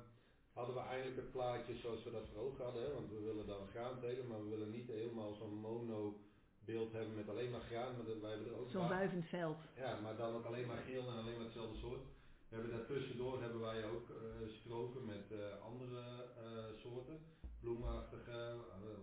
hadden 0.53 0.75
we 0.75 0.81
eigenlijk 0.81 1.17
het 1.17 1.31
plaatje 1.31 1.75
zoals 1.77 2.05
we 2.05 2.11
dat 2.11 2.29
voor 2.29 2.43
ogen 2.43 2.65
hadden. 2.65 2.83
Hè? 2.83 2.93
Want 2.93 3.11
we 3.11 3.21
willen 3.21 3.47
dan 3.47 3.67
graan 3.67 4.01
telen, 4.01 4.27
maar 4.27 4.43
we 4.45 4.49
willen 4.49 4.71
niet 4.71 4.89
helemaal 4.89 5.35
zo'n 5.35 5.55
mono 5.55 6.21
beeld 6.59 6.93
hebben 6.93 7.15
met 7.15 7.29
alleen 7.29 7.51
maar 7.51 7.61
graan. 7.71 7.97
Maar 7.97 8.07
dat, 8.07 8.21
wij 8.21 8.31
hebben 8.31 8.49
er 8.49 8.59
ook 8.59 8.71
Zo'n 8.71 8.89
wuivend 8.89 9.27
veld. 9.27 9.59
Ja, 9.77 10.01
maar 10.01 10.17
dan 10.17 10.35
ook 10.35 10.45
alleen 10.45 10.67
maar 10.67 10.83
geel 10.89 11.09
en 11.09 11.17
alleen 11.17 11.37
maar 11.37 11.45
hetzelfde 11.45 11.77
soort. 11.77 12.05
We 12.49 12.55
hebben 12.61 12.71
daartussendoor 12.71 13.41
hebben 13.41 13.61
wij 13.61 13.85
ook 13.85 14.11
eh, 14.11 14.49
stroken 14.49 15.05
met 15.05 15.33
eh, 15.33 15.61
andere 15.63 16.25
eh, 16.37 16.77
soorten. 16.77 17.19
Bloemachtige, 17.61 18.57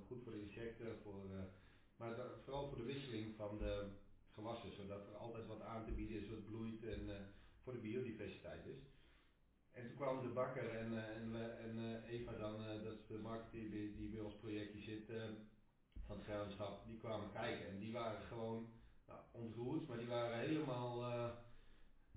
goed 0.07 0.23
voor 0.23 0.31
de 0.31 0.41
insecten, 0.41 0.97
voor, 1.03 1.25
maar 1.95 2.15
vooral 2.43 2.67
voor 2.67 2.77
de 2.77 2.83
wisseling 2.83 3.35
van 3.35 3.57
de 3.57 3.87
gewassen. 4.33 4.71
Zodat 4.71 5.07
er 5.07 5.15
altijd 5.15 5.47
wat 5.47 5.61
aan 5.61 5.85
te 5.85 5.91
bieden 5.91 6.21
is 6.21 6.29
wat 6.29 6.45
bloeit 6.45 6.83
en 6.83 7.33
voor 7.63 7.73
de 7.73 7.79
biodiversiteit 7.79 8.65
is. 8.65 8.79
En 9.71 9.87
toen 9.87 9.95
kwam 9.95 10.21
de 10.21 10.27
bakker 10.27 10.69
en, 10.69 11.17
en, 11.57 12.03
Eva 12.03 12.31
dan, 12.31 12.57
dat 12.83 12.93
is 12.93 13.07
de 13.07 13.17
marketeer 13.17 13.71
die, 13.71 13.95
die 13.95 14.09
bij 14.09 14.21
ons 14.21 14.35
projectje 14.35 14.81
zit, 14.81 15.11
van 16.05 16.15
het 16.15 16.25
graafschap, 16.25 16.87
die 16.87 16.97
kwamen 16.97 17.31
kijken 17.31 17.67
en 17.67 17.79
die 17.79 17.91
waren 17.91 18.21
gewoon 18.21 18.69
nou, 19.07 19.19
ontroerd, 19.31 19.87
maar 19.87 19.97
die 19.97 20.07
waren 20.07 20.39
helemaal, 20.39 21.03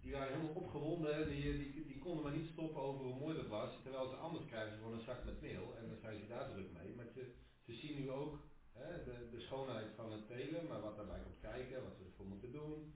die 0.04 0.12
waren 0.12 0.28
helemaal 0.32 0.54
opgewonden. 0.54 1.26
Die, 1.26 1.54
die, 1.54 1.84
die 1.84 1.98
konden 1.98 2.22
maar 2.22 2.32
niet 2.32 2.46
stoppen 2.46 2.80
over 2.80 3.04
hoe 3.04 3.14
mooi 3.14 3.34
dat 3.34 3.46
was. 3.46 3.78
Terwijl 3.82 4.06
ze 4.06 4.16
anders 4.16 4.44
krijgen 4.44 4.76
gewoon 4.76 4.92
een 4.92 5.00
zak 5.00 5.22
met 5.22 5.40
meel 5.40 5.74
en 5.74 5.86
dan 5.86 5.96
zijn 5.96 6.18
ze 6.18 6.26
daar 6.26 6.46
druk 6.46 6.70
mee. 6.70 6.94
Maar 6.94 7.06
ze, 7.06 7.26
zien 7.72 7.94
nu 7.94 8.10
ook 8.10 8.40
hè, 8.72 9.02
de, 9.02 9.38
schoonheid 9.38 9.90
van 9.92 10.10
het 10.10 10.26
telen, 10.26 10.66
maar 10.66 10.80
wat 10.80 10.96
daarbij 10.96 11.20
komt 11.20 11.38
kijken, 11.38 11.82
wat 11.82 11.94
ze 11.94 12.02
ervoor 12.02 12.26
moeten 12.26 12.50
doen. 12.50 12.86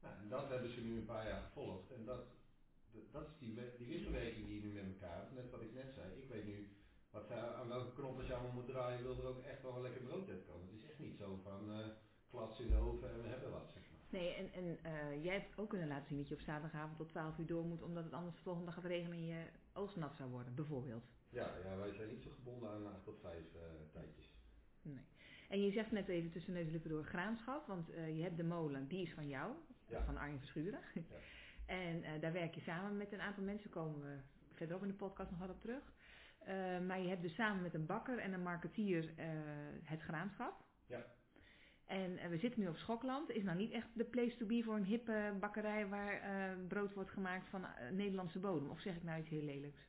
Nou, 0.00 0.16
en 0.16 0.28
dat 0.28 0.48
hebben 0.48 0.70
ze 0.70 0.80
nu 0.80 0.96
een 0.96 1.04
paar 1.04 1.24
jaar 1.24 1.40
gevolgd. 1.40 1.90
En 1.90 2.04
dat, 2.04 2.20
dat- 3.10 3.26
is 3.28 3.36
die, 3.38 3.52
die 3.76 3.86
wisselwerking 3.86 4.44
die 4.46 4.54
je 4.54 4.60
nu 4.60 4.70
met 4.72 4.86
elkaar. 4.86 5.26
Net 5.30 5.50
wat 5.50 5.60
ik 5.60 5.72
net 5.72 5.92
zei. 5.92 6.12
Ik 6.12 6.26
weet 6.28 6.44
nu 6.44 6.66
wat 7.10 7.30
aan 7.30 7.68
welke 7.68 7.92
knoppen 7.92 8.24
ze 8.24 8.32
allemaal 8.32 8.50
moet 8.50 8.66
draaien, 8.66 9.02
wil 9.02 9.16
er 9.18 9.24
ook 9.24 9.38
echt 9.38 9.62
wel 9.62 9.74
een 9.74 9.80
lekker 9.80 10.00
brood 10.00 10.28
uitkomen. 10.28 10.70
Het 10.70 10.72
is 10.72 10.82
echt 10.88 10.98
niet 10.98 11.14
zo 11.16 11.36
van 11.42 11.70
eh 11.70 11.86
klats 12.26 12.58
in 12.58 12.68
de 12.68 12.76
oven 12.76 13.10
en 13.10 13.20
we 13.20 13.26
hebben 13.26 13.50
wat. 13.50 13.74
Nee, 14.14 14.34
en, 14.34 14.52
en 14.52 14.78
eh, 14.82 15.24
jij 15.24 15.34
hebt 15.34 15.58
ook 15.58 15.68
kunnen 15.68 15.88
laten 15.88 16.06
zien 16.06 16.18
dat 16.18 16.28
je 16.28 16.34
op 16.34 16.40
zaterdagavond 16.40 16.96
tot 16.96 17.08
12 17.08 17.38
uur 17.38 17.46
door 17.46 17.64
moet, 17.64 17.82
omdat 17.82 18.04
het 18.04 18.12
anders 18.12 18.36
de 18.36 18.42
volgende 18.42 18.66
dag 18.66 18.74
gaat 18.74 18.84
regenen 18.84 19.16
en 19.16 19.24
je 19.26 19.44
oogst 19.72 19.96
nat 19.96 20.16
zou 20.16 20.30
worden, 20.30 20.54
bijvoorbeeld. 20.54 21.04
Ja, 21.28 21.56
ja, 21.64 21.76
wij 21.76 21.92
zijn 21.92 22.08
niet 22.08 22.22
zo 22.22 22.30
gebonden 22.30 22.70
aan 22.70 22.86
8 22.86 23.04
tot 23.04 23.20
5 23.20 23.54
eh, 23.54 23.60
tijdjes. 23.92 24.34
Nee. 24.82 25.04
En 25.48 25.62
je 25.62 25.70
zegt 25.70 25.90
net 25.90 26.08
even 26.08 26.30
tussen 26.30 26.52
neus 26.52 26.66
en 26.66 26.72
lippen 26.72 26.90
door 26.90 27.04
graanschap, 27.04 27.66
want 27.66 27.90
eh, 27.90 28.16
je 28.16 28.22
hebt 28.22 28.36
de 28.36 28.44
molen, 28.44 28.88
die 28.88 29.02
is 29.02 29.12
van 29.12 29.28
jou, 29.28 29.52
Ja. 29.88 30.04
van 30.04 30.16
Arjen 30.16 30.38
Verschuren. 30.38 30.80
Ja. 30.94 31.02
en 31.82 32.04
eh, 32.04 32.20
daar 32.20 32.32
werk 32.32 32.54
je 32.54 32.60
samen 32.60 32.96
met 32.96 33.12
een 33.12 33.20
aantal 33.20 33.44
mensen, 33.44 33.70
komen 33.70 34.00
we 34.00 34.16
verderop 34.52 34.82
in 34.82 34.88
de 34.88 34.94
podcast 34.94 35.30
nog 35.30 35.38
wel 35.38 35.48
op 35.48 35.60
terug. 35.60 35.92
Maar 36.86 37.00
je 37.00 37.08
hebt 37.08 37.22
dus 37.22 37.34
samen 37.34 37.62
met 37.62 37.74
een 37.74 37.86
bakker 37.86 38.18
en 38.18 38.32
een 38.32 38.42
marketeer 38.42 39.12
het 39.82 40.00
graanschap. 40.00 40.64
Ja. 40.86 41.06
En 41.86 42.18
eh, 42.18 42.28
we 42.28 42.38
zitten 42.38 42.60
nu 42.60 42.68
op 42.68 42.76
Schokland. 42.76 43.30
Is 43.30 43.42
nou 43.42 43.56
niet 43.56 43.72
echt 43.72 43.88
de 43.92 44.04
place 44.04 44.36
to 44.36 44.46
be 44.46 44.62
voor 44.62 44.74
een 44.74 44.84
hippe 44.84 45.36
bakkerij 45.40 45.88
waar 45.88 46.20
eh, 46.20 46.66
brood 46.68 46.94
wordt 46.94 47.10
gemaakt 47.10 47.48
van 47.48 47.64
eh, 47.64 47.90
Nederlandse 47.90 48.38
bodem? 48.38 48.70
Of 48.70 48.80
zeg 48.80 48.96
ik 48.96 49.02
nou 49.02 49.20
iets 49.20 49.28
heel 49.28 49.42
lelijks? 49.42 49.80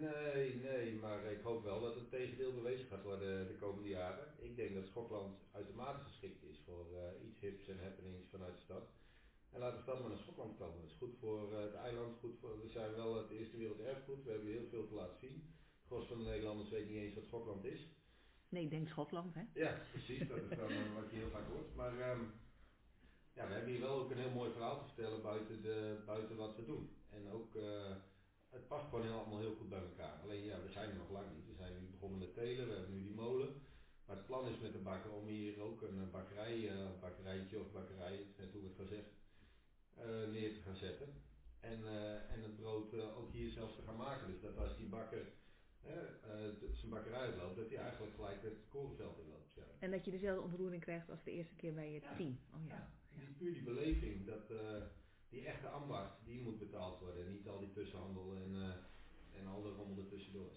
Nee, 0.00 0.54
nee, 0.54 0.94
maar 0.94 1.24
ik 1.24 1.40
hoop 1.40 1.64
wel 1.64 1.80
dat 1.80 1.94
het 1.94 2.10
tegendeel 2.10 2.52
bewezen 2.52 2.86
gaat 2.86 3.02
worden 3.02 3.46
de 3.46 3.54
komende 3.54 3.88
jaren. 3.88 4.26
Ik 4.38 4.56
denk 4.56 4.74
dat 4.74 4.86
Schotland 4.86 5.38
uitermate 5.52 6.04
geschikt 6.04 6.42
is 6.42 6.60
voor 6.64 6.86
eh, 6.94 7.28
iets 7.28 7.40
hips 7.40 7.68
en 7.68 7.82
happenings 7.82 8.28
vanuit 8.30 8.54
de 8.54 8.62
stad. 8.62 8.88
En 9.50 9.60
laat 9.60 9.76
de 9.76 9.82
stad 9.82 10.00
maar 10.00 10.08
naar 10.08 10.18
Schotland 10.18 10.58
komen. 10.58 10.80
Het 10.80 10.90
is 10.90 10.96
goed 10.96 11.16
voor 11.18 11.56
het 11.56 11.74
eiland, 11.74 12.18
goed 12.18 12.38
voor, 12.40 12.60
we 12.60 12.68
zijn 12.68 12.94
wel 12.94 13.16
het 13.16 13.30
eerste 13.30 13.56
werelderfgoed, 13.56 14.24
we 14.24 14.30
hebben 14.30 14.48
heel 14.48 14.68
veel 14.70 14.86
te 14.86 14.94
laten 14.94 15.18
zien. 15.18 15.54
Het 15.88 16.06
van 16.06 16.18
de 16.18 16.24
Nederlanders 16.24 16.70
weet 16.70 16.88
niet 16.88 17.02
eens 17.02 17.14
wat 17.14 17.24
Schotland 17.24 17.64
is. 17.64 17.88
Nee, 18.52 18.62
ik 18.62 18.70
denk 18.70 18.88
Schotland, 18.88 19.34
hè? 19.34 19.42
Ja, 19.54 19.80
precies, 19.90 20.28
dat 20.28 20.36
is 20.36 20.56
dan 20.56 20.94
wat 20.94 21.10
je 21.10 21.16
heel 21.16 21.30
vaak 21.30 21.48
hoort. 21.52 21.74
Maar 21.74 22.00
ehm, 22.00 22.22
ja, 23.32 23.46
we 23.46 23.52
hebben 23.52 23.70
hier 23.70 23.80
wel 23.80 24.00
ook 24.00 24.10
een 24.10 24.18
heel 24.18 24.30
mooi 24.40 24.50
verhaal 24.52 24.78
te 24.78 24.84
vertellen 24.84 25.22
buiten, 25.22 25.62
de, 25.62 26.02
buiten 26.06 26.36
wat 26.36 26.56
we 26.56 26.64
doen. 26.64 26.96
En 27.10 27.30
ook, 27.30 27.54
eh, 27.54 27.92
het 28.48 28.68
past 28.68 28.88
gewoon 28.88 29.04
heel, 29.04 29.18
allemaal 29.18 29.38
heel 29.38 29.54
goed 29.54 29.68
bij 29.68 29.82
elkaar. 29.82 30.20
Alleen 30.22 30.44
ja, 30.44 30.62
we 30.62 30.70
zijn 30.70 30.90
er 30.90 30.96
nog 30.96 31.10
lang 31.10 31.26
niet. 31.34 31.46
We 31.46 31.54
zijn 31.54 31.72
nu 31.72 31.86
begonnen 31.90 32.18
met 32.18 32.34
telen, 32.34 32.68
we 32.68 32.74
hebben 32.74 32.94
nu 32.96 33.02
die 33.02 33.14
molen. 33.14 33.62
Maar 34.06 34.16
het 34.16 34.26
plan 34.26 34.48
is 34.48 34.58
met 34.58 34.72
de 34.72 34.78
bakker 34.78 35.10
om 35.10 35.26
hier 35.26 35.60
ook 35.60 35.82
een 35.82 36.00
eh, 36.00 36.10
bakkerij, 36.10 36.68
eh, 36.68 37.00
bakkerijtje 37.00 37.60
of 37.60 37.72
bakkerij, 37.72 38.26
net 38.36 38.52
hoe 38.52 38.64
het 38.64 38.76
gezegd, 38.76 39.10
neer 40.30 40.52
te 40.54 40.60
gaan 40.60 40.76
zetten. 40.76 41.08
En, 41.60 41.86
en 42.28 42.42
het 42.42 42.56
brood 42.56 42.94
ook 42.94 43.32
hier 43.32 43.50
zelfs 43.50 43.76
te 43.76 43.82
gaan 43.82 43.96
maken. 43.96 44.26
Dus 44.26 44.40
dat 44.40 44.58
als 44.58 44.76
die 44.76 44.88
bakker 44.88 45.24
zijn 46.72 46.90
bakkerij 46.90 47.18
uitloopt, 47.20 47.56
dat 47.56 47.68
hij 47.68 47.78
eigenlijk 47.78 48.14
gelijk 48.14 48.42
het 48.42 48.68
korenveld 48.68 49.18
inloopt. 49.18 49.52
Ja. 49.54 49.62
En 49.78 49.90
dat 49.90 50.04
je 50.04 50.10
dezelfde 50.10 50.42
ontroering 50.42 50.82
krijgt 50.82 51.10
als 51.10 51.22
de 51.24 51.30
eerste 51.30 51.54
keer 51.54 51.74
bij 51.74 51.92
je 51.92 52.00
Ja. 52.00 52.16
team. 52.16 52.38
Oh 52.54 52.66
ja. 52.66 52.90
Die, 53.14 53.26
puur 53.38 53.52
die 53.52 53.62
beleving, 53.62 54.26
dat, 54.26 54.50
eh, 54.50 54.82
die 55.28 55.44
echte 55.46 55.68
ambacht, 55.68 56.24
die 56.24 56.40
moet 56.40 56.58
betaald 56.58 57.00
worden. 57.00 57.32
Niet 57.32 57.48
al 57.48 57.58
die 57.58 57.72
tussenhandel 57.72 58.36
en, 58.36 58.54
eh, 58.54 59.40
en 59.40 59.46
al 59.46 59.62
de 59.62 59.68
rommel 59.70 59.98
ertussendoor. 59.98 60.50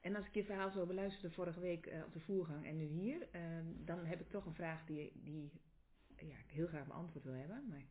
En 0.00 0.16
als 0.16 0.26
ik 0.26 0.34
je 0.34 0.44
verhaal 0.44 0.70
zo 0.70 0.86
beluisterde 0.86 1.34
vorige 1.34 1.60
week 1.60 1.86
eh, 1.86 2.04
op 2.04 2.12
de 2.12 2.20
voergang 2.20 2.66
en 2.66 2.76
nu 2.76 2.84
hier, 2.84 3.28
eh, 3.30 3.42
dan 3.84 4.04
heb 4.04 4.20
ik 4.20 4.28
toch 4.28 4.46
een 4.46 4.54
vraag 4.54 4.84
die, 4.84 5.12
die 5.14 5.50
ja, 6.16 6.38
ik 6.38 6.50
heel 6.50 6.66
graag 6.66 6.86
beantwoord 6.86 7.24
wil 7.24 7.32
hebben. 7.34 7.66
Maar 7.68 7.84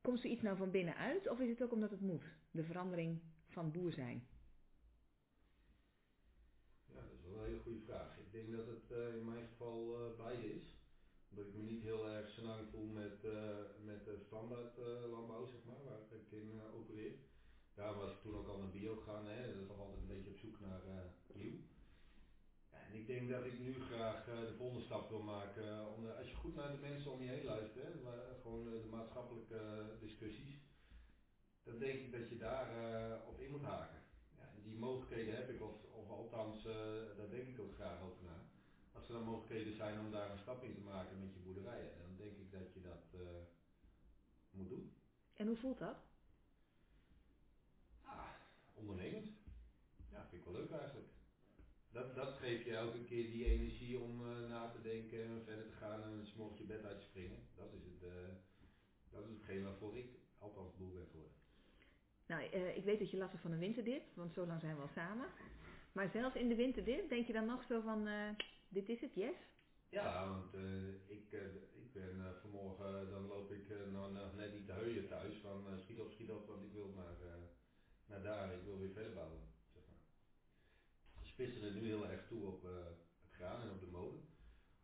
komt 0.00 0.24
er 0.24 0.30
iets 0.30 0.42
nou 0.42 0.56
van 0.56 0.70
binnenuit 0.70 1.28
of 1.28 1.40
is 1.40 1.48
het 1.48 1.62
ook 1.62 1.72
omdat 1.72 1.90
het 1.90 2.00
moet? 2.00 2.24
De 2.50 2.64
verandering 2.64 3.20
van 3.48 3.72
boer 3.72 3.92
zijn. 3.92 4.26
Ja, 6.86 7.00
dat 7.00 7.12
is 7.12 7.22
wel 7.24 7.32
een 7.35 7.35
hele 7.46 7.66
goede 7.66 7.88
vraag. 7.88 8.18
Ik 8.18 8.32
denk 8.32 8.48
dat 8.56 8.66
het 8.74 8.86
eh, 8.90 9.16
in 9.20 9.24
mijn 9.32 9.46
geval 9.50 9.78
eh, 9.94 10.24
beide 10.24 10.46
is. 10.58 10.66
Omdat 11.30 11.46
ik 11.46 11.54
me 11.54 11.62
niet 11.62 11.82
heel 11.82 12.08
erg 12.08 12.28
senang 12.30 12.60
voel 12.70 12.88
met, 13.02 13.24
eh, 13.24 13.58
met 13.90 14.04
de 14.04 14.16
standaard 14.18 14.76
landbouw, 15.10 15.46
zeg 15.46 15.62
maar, 15.64 15.82
waar 15.84 16.00
ik 16.18 16.30
in 16.30 16.60
opereer. 16.74 17.14
Daar 17.74 17.94
was 17.94 18.10
ik 18.12 18.20
toen 18.20 18.36
ook 18.36 18.48
al 18.48 18.58
naar 18.58 18.76
bio 18.78 18.96
gaan, 18.96 19.26
hè. 19.26 19.46
dat 19.46 19.62
is 19.62 19.66
toch 19.66 19.80
altijd 19.80 20.00
een 20.00 20.14
beetje 20.14 20.30
op 20.30 20.38
zoek 20.38 20.60
naar 20.60 20.82
nieuw. 21.34 21.58
En 22.70 22.94
ik 22.94 23.06
denk 23.06 23.28
dat 23.30 23.44
ik 23.44 23.58
nu 23.58 23.74
graag 23.74 24.24
de 24.24 24.54
volgende 24.56 24.84
stap 24.84 25.08
wil 25.08 25.22
maken. 25.22 25.94
om 25.94 26.06
als 26.06 26.30
je 26.30 26.34
goed 26.34 26.54
naar 26.54 26.72
de 26.72 26.86
mensen 26.88 27.12
om 27.12 27.22
je 27.22 27.28
heen 27.28 27.44
luistert, 27.44 27.84
hè, 27.84 28.00
maar, 28.02 28.22
gewoon 28.42 28.64
de 28.64 28.88
maatschappelijke 28.90 29.60
discussies, 30.00 30.54
dan 31.62 31.78
denk 31.78 31.98
ik 31.98 32.12
dat 32.12 32.28
je 32.28 32.36
daar 32.36 32.68
op 33.26 33.40
in 33.40 33.50
moet 33.50 33.62
haken. 33.62 34.05
Die 34.66 34.78
mogelijkheden 34.78 35.34
heb 35.36 35.48
ik, 35.50 35.62
of, 35.62 35.84
of 35.92 36.10
althans, 36.10 36.64
eh, 36.64 36.74
daar 37.16 37.30
denk 37.30 37.48
ik 37.48 37.60
ook 37.60 37.74
graag 37.74 38.00
over 38.02 38.22
na. 38.24 38.38
Als 38.92 39.08
er 39.08 39.14
dan 39.14 39.24
mogelijkheden 39.24 39.74
zijn 39.76 40.00
om 40.00 40.10
daar 40.10 40.30
een 40.30 40.38
stap 40.38 40.64
in 40.64 40.74
te 40.74 40.80
maken 40.80 41.18
met 41.18 41.34
je 41.34 41.40
boerderijen, 41.40 41.98
dan 41.98 42.16
denk 42.16 42.36
ik 42.36 42.52
dat 42.52 42.72
je 42.74 42.80
dat 42.82 43.04
eh, 43.12 43.20
moet 44.50 44.68
doen. 44.68 44.92
En 45.34 45.46
hoe 45.46 45.56
voelt 45.56 45.78
dat? 45.78 45.96
Ah, 48.02 48.28
ondernemend. 48.74 49.28
Ja, 50.10 50.26
vind 50.28 50.42
ik 50.42 50.48
wel 50.48 50.60
leuk 50.60 50.70
eigenlijk. 50.70 51.08
Dat, 51.90 52.14
dat 52.14 52.32
geeft 52.32 52.64
je 52.64 52.76
elke 52.76 53.04
keer 53.04 53.30
die 53.30 53.44
energie 53.44 54.00
om 54.00 54.20
eh, 54.20 54.48
na 54.48 54.70
te 54.70 54.80
denken 54.80 55.24
en 55.24 55.44
verder 55.44 55.66
te 55.66 55.76
gaan 55.76 56.02
en 56.02 56.26
morgens 56.36 56.58
je 56.58 56.66
bed 56.66 56.84
uit 56.84 56.98
te 56.98 57.04
springen. 57.04 57.48
Dat 57.54 57.72
is 57.72 57.84
het, 57.84 58.10
dat 59.10 59.24
is 59.24 59.30
hetgeen 59.30 59.64
waarvoor 59.64 59.96
ik 59.96 60.18
althans 60.38 60.76
boer 60.76 60.92
ben 60.92 61.06
geworden. 61.06 61.35
Nou, 62.26 62.42
eh, 62.42 62.76
ik 62.76 62.84
weet 62.84 62.98
dat 62.98 63.10
je 63.10 63.16
last 63.16 63.30
hebt 63.30 63.42
van 63.42 63.52
een 63.52 63.58
winterdip, 63.58 64.02
want 64.14 64.32
zo 64.32 64.46
lang 64.46 64.60
zijn 64.60 64.76
we 64.76 64.82
al 64.82 64.88
samen. 64.94 65.26
Maar 65.92 66.08
zelfs 66.08 66.36
in 66.36 66.48
de 66.48 66.54
winterdip 66.54 67.08
denk 67.08 67.26
je 67.26 67.32
dan 67.32 67.46
nog 67.46 67.64
zo 67.64 67.80
van, 67.80 68.06
eh, 68.06 68.28
dit 68.68 68.88
is 68.88 69.00
het, 69.00 69.14
yes? 69.14 69.36
Ja, 69.88 70.28
want 70.28 70.54
eh, 70.54 70.88
ik, 71.06 71.32
ik 71.72 71.92
ben 71.92 72.34
vanmorgen, 72.40 73.10
dan 73.10 73.26
loop 73.26 73.50
ik 73.52 73.68
nog, 73.92 74.34
net 74.36 74.52
niet 74.52 74.66
te 74.66 74.72
heuien 74.72 75.08
thuis 75.08 75.36
van 75.36 75.66
eh, 75.68 75.78
schiet 75.78 76.00
op, 76.00 76.10
schiet 76.10 76.30
op, 76.30 76.46
want 76.46 76.62
ik 76.62 76.72
wil 76.72 76.92
naar, 76.96 77.16
eh, 77.20 77.42
naar 78.06 78.22
daar, 78.22 78.52
ik 78.52 78.64
wil 78.64 78.78
weer 78.78 78.92
verder 78.92 79.12
bouwen. 79.12 79.40
Zeg 79.72 79.82
maar. 79.88 80.02
We 81.20 81.26
spitsen 81.26 81.62
het 81.62 81.74
nu 81.74 81.86
heel 81.86 82.08
erg 82.08 82.26
toe 82.26 82.46
op 82.46 82.64
eh, 82.64 82.70
het 83.24 83.32
graan 83.32 83.60
en 83.60 83.70
op 83.70 83.80
de 83.80 83.86
molen. 83.86 84.24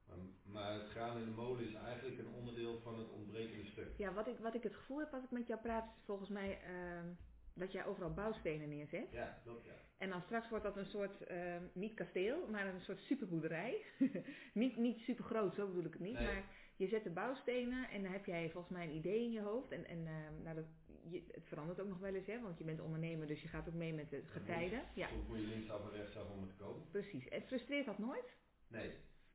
Maar, 0.06 0.18
maar 0.42 0.74
het 0.74 0.88
graan 0.88 1.16
en 1.16 1.24
de 1.24 1.30
molen 1.30 1.68
is 1.68 1.74
eigenlijk 1.74 2.18
een 2.18 2.34
onderdeel 2.34 2.80
van 2.80 2.98
het 2.98 3.08
ontbrekende 3.10 3.66
stuk. 3.66 3.98
Ja, 3.98 4.12
wat 4.12 4.26
ik, 4.26 4.38
wat 4.38 4.54
ik 4.54 4.62
het 4.62 4.74
gevoel 4.74 4.98
heb 4.98 5.12
als 5.12 5.24
ik 5.24 5.30
met 5.30 5.46
jou 5.46 5.60
praat, 5.60 5.94
is 5.96 6.04
volgens 6.04 6.30
mij 6.30 6.60
ehm, 6.62 7.06
dat 7.54 7.72
jij 7.72 7.84
overal 7.86 8.14
bouwstenen 8.14 8.68
neerzet. 8.68 9.10
Ja, 9.10 9.40
dat 9.44 9.64
ja. 9.64 9.72
En 9.98 10.08
dan 10.08 10.22
straks 10.22 10.48
wordt 10.48 10.64
dat 10.64 10.76
een 10.76 10.86
soort, 10.86 11.22
ehm, 11.24 11.62
niet 11.72 11.94
kasteel, 11.94 12.48
maar 12.50 12.66
een 12.66 12.80
soort 12.80 13.00
superboerderij. 13.00 13.84
niet, 14.54 14.76
niet 14.76 14.98
super 14.98 15.24
groot, 15.24 15.54
zo 15.54 15.66
bedoel 15.66 15.84
ik 15.84 15.92
het 15.92 16.02
niet. 16.02 16.14
Nee. 16.14 16.24
Maar 16.24 16.44
je 16.76 16.86
zet 16.88 17.04
de 17.04 17.10
bouwstenen 17.10 17.88
en 17.90 18.02
dan 18.02 18.12
heb 18.12 18.24
jij 18.26 18.50
volgens 18.50 18.72
mij 18.72 18.84
een 18.84 18.94
idee 18.96 19.20
in 19.22 19.32
je 19.32 19.40
hoofd. 19.40 19.70
En, 19.72 19.86
en 19.86 20.06
ehm, 20.06 20.42
nou, 20.42 20.56
dat, 20.56 20.64
je, 21.10 21.22
het 21.30 21.48
verandert 21.48 21.80
ook 21.80 21.88
nog 21.88 21.98
wel 21.98 22.14
eens, 22.14 22.26
hè, 22.26 22.40
want 22.40 22.58
je 22.58 22.64
bent 22.64 22.80
ondernemer, 22.80 23.26
dus 23.26 23.42
je 23.42 23.48
gaat 23.48 23.68
ook 23.68 23.74
mee 23.74 23.92
met 23.94 24.10
de 24.10 24.22
getijden. 24.26 24.82
Ja, 24.94 25.08
Soms 25.08 25.26
moet 25.28 25.38
je 25.38 25.46
linksaf 25.46 25.90
en 25.90 25.96
rechtsaf 25.96 26.30
om 26.30 26.40
het 26.40 26.50
te 26.50 26.56
komen. 26.64 26.82
precies. 26.90 27.28
En 27.28 27.42
frustreert 27.42 27.86
dat 27.86 27.98
nooit? 27.98 28.36
Nee, 28.68 28.90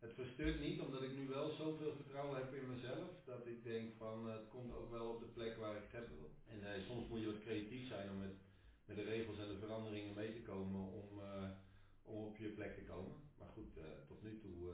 het 0.08 0.16
frustreert 0.16 0.60
niet 0.60 0.80
omdat 0.82 1.04
ik 1.04 1.14
nu 1.16 1.28
wel 1.28 1.50
zoveel 1.50 1.94
vertrouwen 1.96 2.38
heb 2.38 2.54
in 2.54 2.70
mezelf. 2.70 3.10
Dat 3.26 3.48
ik 3.48 3.64
denk 3.64 3.94
van 3.98 4.28
eh, 4.28 4.34
het 4.34 4.48
komt 4.48 4.74
ook 4.74 4.92
wel 4.92 5.08
op 5.14 5.20
de 5.20 5.26
plek 5.26 5.58
waar 5.58 5.76
ik 5.76 5.82
het 5.82 5.92
heb 5.92 6.08
wil. 6.08 6.30
En 6.46 6.74
eh, 6.74 6.82
soms 6.82 7.08
moet 7.08 7.20
je 7.20 7.32
wat 7.32 7.42
creatief 7.42 7.88
zijn 7.88 8.10
om 8.10 8.18
met, 8.18 8.36
met 8.86 8.96
de 8.96 9.04
regels 9.04 9.40
en 9.40 9.48
de 9.48 9.58
veranderingen 9.58 10.14
mee 10.14 10.34
te 10.34 10.42
komen 10.42 10.82
om, 10.82 11.22
eh, 11.22 11.50
om 12.02 12.24
op 12.24 12.38
je 12.38 12.48
plek 12.48 12.74
te 12.76 12.84
komen. 12.84 13.16
Maar 13.38 13.48
goed, 13.48 13.80
tot 14.08 14.24
nu 14.24 14.40
toe 14.40 14.74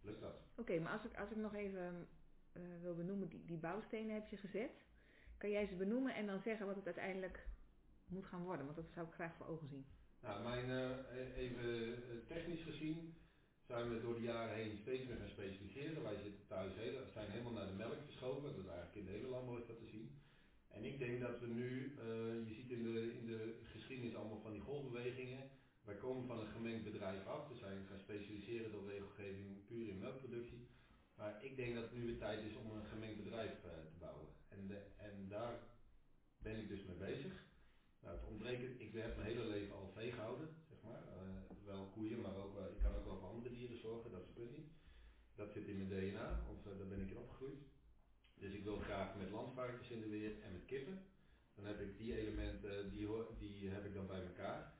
lukt 0.00 0.20
dat. 0.20 0.36
Oké, 0.56 0.78
maar 0.80 0.92
als 0.92 1.04
ik, 1.04 1.18
als 1.18 1.30
ik 1.30 1.36
nog 1.36 1.54
even 1.54 2.08
wil 2.80 2.94
benoemen, 2.94 3.28
die, 3.28 3.44
die 3.44 3.58
bouwstenen 3.58 4.14
heb 4.14 4.28
je 4.28 4.36
gezet. 4.36 4.84
Kan 5.38 5.50
jij 5.50 5.66
ze 5.66 5.74
benoemen 5.74 6.14
en 6.14 6.26
dan 6.26 6.40
zeggen 6.40 6.66
wat 6.66 6.76
het 6.76 6.86
uiteindelijk 6.86 7.46
moet 8.06 8.26
gaan 8.26 8.44
worden? 8.44 8.64
Want 8.64 8.76
dat 8.76 8.92
zou 8.94 9.06
ik 9.06 9.12
graag 9.12 9.34
voor 9.36 9.46
ogen 9.46 9.68
zien. 9.68 9.86
Nou, 10.22 10.42
mijn, 10.42 10.70
eh, 10.70 11.36
even 11.36 12.26
technisch 12.26 12.62
gezien 12.62 13.14
zijn 13.72 13.88
we 13.88 14.00
door 14.00 14.14
de 14.14 14.28
jaren 14.34 14.54
heen 14.54 14.76
steeds 14.84 15.06
meer 15.06 15.16
gaan 15.16 15.36
specialiseren. 15.36 16.02
Wij 16.02 16.18
zitten 16.24 16.46
thuis 16.46 16.72
heel, 16.74 16.96
zijn 17.12 17.30
helemaal 17.30 17.52
naar 17.52 17.70
de 17.72 17.80
melk 17.84 18.00
verschoven. 18.04 18.42
Dat 18.42 18.64
is 18.64 18.70
eigenlijk 18.70 18.96
in 19.00 19.04
de 19.04 19.16
hele 19.16 19.28
landbouw 19.34 19.58
is 19.58 19.66
dat 19.66 19.78
te 19.78 19.92
zien. 19.94 20.08
En 20.76 20.84
ik 20.84 20.98
denk 20.98 21.20
dat 21.20 21.40
we 21.40 21.46
nu, 21.46 21.68
eh, 21.98 22.48
je 22.48 22.52
ziet 22.58 22.70
in 22.70 22.82
de, 22.82 22.96
in 23.18 23.24
de 23.26 23.40
geschiedenis 23.72 24.14
allemaal 24.14 24.40
van 24.46 24.52
die 24.52 24.60
golfbewegingen. 24.68 25.42
Wij 25.84 25.94
komen 26.04 26.26
van 26.26 26.40
een 26.40 26.54
gemengd 26.56 26.84
bedrijf 26.90 27.26
af. 27.26 27.48
We 27.48 27.56
zijn 27.64 27.78
gaan 27.88 27.98
specialiseren 28.06 28.70
door 28.72 28.88
regelgeving 28.88 29.64
puur 29.66 29.88
in 29.88 29.98
melkproductie. 29.98 30.66
Maar 31.14 31.44
ik 31.44 31.56
denk 31.56 31.74
dat 31.74 31.84
het 31.84 31.92
nu 31.92 32.04
weer 32.06 32.18
tijd 32.18 32.40
is 32.44 32.54
om 32.56 32.70
een 32.70 32.84
gemengd 32.94 33.16
bedrijf 33.22 33.52
eh, 33.64 33.70
te 33.90 33.98
bouwen. 33.98 34.28
En, 34.48 34.66
de, 34.66 34.78
en 34.96 35.28
daar 35.28 35.54
ben 36.38 36.56
ik 36.58 36.68
dus 36.68 36.82
mee 36.82 36.96
bezig. 36.96 37.32
Nou, 38.02 38.16
het 38.16 38.26
ontbreken, 38.26 38.80
ik 38.80 38.92
heb 38.92 39.16
mijn 39.16 39.28
hele 39.28 39.44
leven 39.44 39.74
al 39.74 39.90
vee 39.94 40.12
gehouden, 40.12 40.48
zeg 40.68 40.78
maar. 40.82 41.02
Eh, 41.16 41.52
wel 41.64 41.90
koeien, 41.94 42.20
maar 42.20 42.36
ook, 42.36 42.54
wel- 42.54 42.70
ik 42.70 42.78
kan 42.82 42.94
ook 42.94 43.04
wel 43.04 43.18
voor 43.18 43.28
andere 43.28 43.54
dieren 43.54 43.76
zorgen, 43.76 44.10
dat 44.10 44.26
is 44.28 44.36
het 44.36 44.50
niet. 44.56 44.70
Dat 45.34 45.50
zit 45.52 45.66
in 45.66 45.76
mijn 45.76 45.88
DNA, 45.88 46.40
of 46.50 46.66
eh, 46.66 46.78
daar 46.78 46.86
ben 46.86 47.00
ik 47.00 47.10
in 47.10 47.18
opgegroeid. 47.18 47.62
Dus 48.34 48.52
ik 48.52 48.64
wil 48.64 48.76
graag 48.76 49.14
met 49.16 49.30
landvarkens 49.30 49.90
in 49.90 50.00
de 50.00 50.08
weer 50.08 50.40
en 50.42 50.52
met 50.52 50.64
kippen. 50.64 50.98
Dan 51.54 51.64
heb 51.64 51.80
ik 51.80 51.96
die 51.96 52.16
elementen, 52.18 52.90
die, 52.90 53.06
hoor- 53.06 53.28
die 53.38 53.68
heb 53.68 53.84
ik 53.84 53.94
dan 53.94 54.06
bij 54.06 54.22
elkaar. 54.22 54.72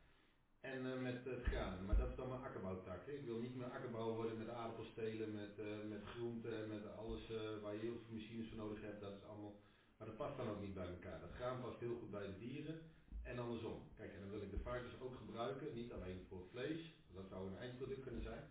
En 0.60 0.86
eh, 0.92 1.00
met 1.00 1.24
het 1.24 1.42
graan, 1.42 1.84
maar 1.86 1.96
dat 1.96 2.08
is 2.08 2.14
dan 2.16 2.28
mijn 2.28 2.40
akkerbouwtak. 2.42 3.06
Ik 3.06 3.24
wil 3.24 3.38
niet 3.38 3.54
meer 3.54 3.70
akkerbouw 3.70 4.14
worden 4.14 4.38
met 4.38 4.48
aardappelstelen, 4.48 5.32
met, 5.32 5.58
eh 5.58 5.82
met 5.88 6.04
groenten, 6.04 6.68
met 6.68 6.86
alles 6.96 7.30
eh, 7.30 7.60
waar 7.62 7.74
je 7.74 7.80
heel 7.80 7.98
veel 8.04 8.14
machines 8.14 8.48
voor 8.48 8.56
nodig 8.58 8.80
hebt. 8.80 9.00
Dat 9.00 9.14
is 9.14 9.24
allemaal, 9.24 9.60
maar 9.96 10.06
dat 10.06 10.16
past 10.16 10.36
dan 10.36 10.48
ook 10.48 10.60
niet 10.60 10.74
bij 10.74 10.86
elkaar. 10.88 11.20
Dat 11.20 11.30
graan 11.32 11.60
past 11.60 11.80
heel 11.80 11.96
goed 11.98 12.10
bij 12.10 12.26
de 12.26 12.38
dieren 12.38 12.80
en 13.22 13.38
andersom. 13.38 13.82
Kijk, 13.96 14.12
en 14.12 14.20
dan 14.20 14.30
wil 14.30 14.42
ik 14.42 14.50
de 14.50 14.58
varkens 14.58 15.00
ook 15.00 15.16
gebruiken, 15.16 15.74
niet 15.74 15.92
alleen 15.92 16.24
voor 16.28 16.44
vlees, 16.50 16.94
dat 17.14 17.28
zou 17.28 17.46
een 17.48 17.58
eindproduct 17.58 18.00
kunnen 18.02 18.22
zijn. 18.22 18.44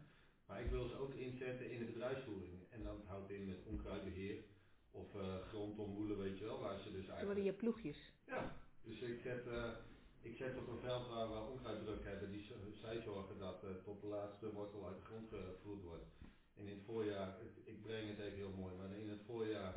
Maar 0.52 0.62
ik 0.62 0.70
wil 0.70 0.88
ze 0.88 0.96
ook 0.96 1.14
inzetten 1.14 1.72
in 1.72 1.80
de 1.80 1.86
bedrijfsvoering. 1.86 2.60
En 2.70 2.84
dat 2.84 3.06
houdt 3.06 3.30
in 3.32 3.46
met 3.46 3.66
onkruidbeheer 3.66 4.38
of 4.92 5.16
eh 5.16 5.42
grondonboelen, 5.48 6.18
weet 6.18 6.38
je 6.38 6.46
wel, 6.46 6.60
waar 6.60 6.80
ze 6.80 6.92
dus 6.92 7.08
eigenlijk... 7.08 7.26
worden 7.26 7.44
je 7.44 7.54
ploegjes. 7.54 8.00
Ja, 8.26 8.56
dus 8.84 9.02
ik 9.02 9.20
zet, 9.22 9.48
eh, 9.48 9.70
ik 10.22 10.36
zet 10.38 10.58
op 10.58 10.68
een 10.68 10.80
veld 10.80 11.08
waar 11.08 11.28
we 11.30 11.50
onkruiddruk 11.54 12.04
hebben, 12.04 12.32
die, 12.32 12.46
zij 12.74 13.02
zorgen 13.02 13.38
dat 13.38 13.64
eh, 13.64 13.70
tot 13.84 14.02
de 14.02 14.08
laatste 14.08 14.54
wortel 14.54 14.88
uit 14.88 14.98
de 14.98 15.06
grond 15.06 15.30
gevoerd 15.30 15.84
wordt. 15.84 16.06
En 16.54 16.68
in 16.68 16.76
het 16.76 16.86
voorjaar, 16.86 17.38
ik 17.64 17.82
breng 17.82 18.08
het 18.10 18.20
even 18.20 18.38
heel 18.38 18.56
mooi, 18.62 18.76
maar 18.76 18.98
in 18.98 19.10
het 19.10 19.22
voorjaar 19.26 19.74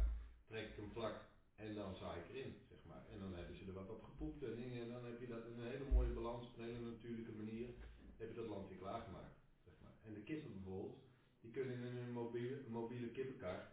trek 0.46 0.68
ik 0.68 0.76
hem 0.76 0.90
vlak 0.90 1.16
en 1.56 1.74
dan 1.74 1.96
zaai 1.96 2.20
ik 2.20 2.28
erin, 2.28 2.54
zeg 2.68 2.78
maar. 2.88 3.02
En 3.12 3.18
dan 3.18 3.34
hebben 3.34 3.56
ze 3.56 3.66
er 3.66 3.72
wat 3.72 3.90
op 3.90 4.02
gepoept 4.02 4.42
en 4.42 4.54
dingen, 4.54 4.82
en 4.82 4.88
dan 4.88 5.04
heb 5.04 5.20
je 5.20 5.26
dat 5.26 5.46
in 5.46 5.58
een 5.58 5.70
hele 5.70 5.90
mooie 5.92 6.12
balans, 6.12 6.46
op 6.46 6.58
een 6.58 6.64
hele 6.64 6.90
natuurlijke 6.90 7.32
manier, 7.32 7.68
heb 8.16 8.28
je 8.28 8.34
dat 8.34 8.46
land 8.46 8.68
weer 8.68 8.78
klaargemaakt, 8.78 9.34
zeg 9.64 9.74
maar. 9.82 9.94
En 10.06 10.14
de 10.14 10.22
kippen 10.34 10.52
bijvoorbeeld, 10.52 10.98
die 11.40 11.50
kunnen 11.50 11.76
in 11.76 11.96
een 11.96 12.12
mobiele, 12.12 12.56
mobiele 12.68 13.10
kippenkar 13.10 13.72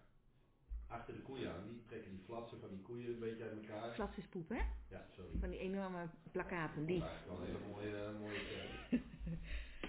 achter 0.88 1.14
de 1.14 1.22
koeien 1.22 1.54
aan, 1.54 1.68
die 1.68 1.84
trekken 1.86 2.12
die 2.12 2.24
flatsen 2.26 2.60
van 2.60 2.70
die 2.70 2.82
koeien 2.82 3.14
een 3.14 3.20
beetje 3.20 3.44
uit 3.44 3.58
elkaar. 3.62 3.94
Flats 3.94 4.18
is 4.18 4.28
poep, 4.28 4.50
hè? 4.50 4.62
Ja, 4.90 5.06
sorry. 5.16 5.30
Van 5.40 5.50
die 5.50 5.60
enorme 5.60 6.10
plakaten. 6.32 6.86
Die. 6.86 7.00
Dat 7.00 7.10
is 7.10 7.16
eigenlijk 7.16 7.66
wel 7.66 7.82
een 7.82 7.86
hele 7.86 8.12
mooie, 8.12 8.20
mooie 8.20 8.42
term. 8.50 9.02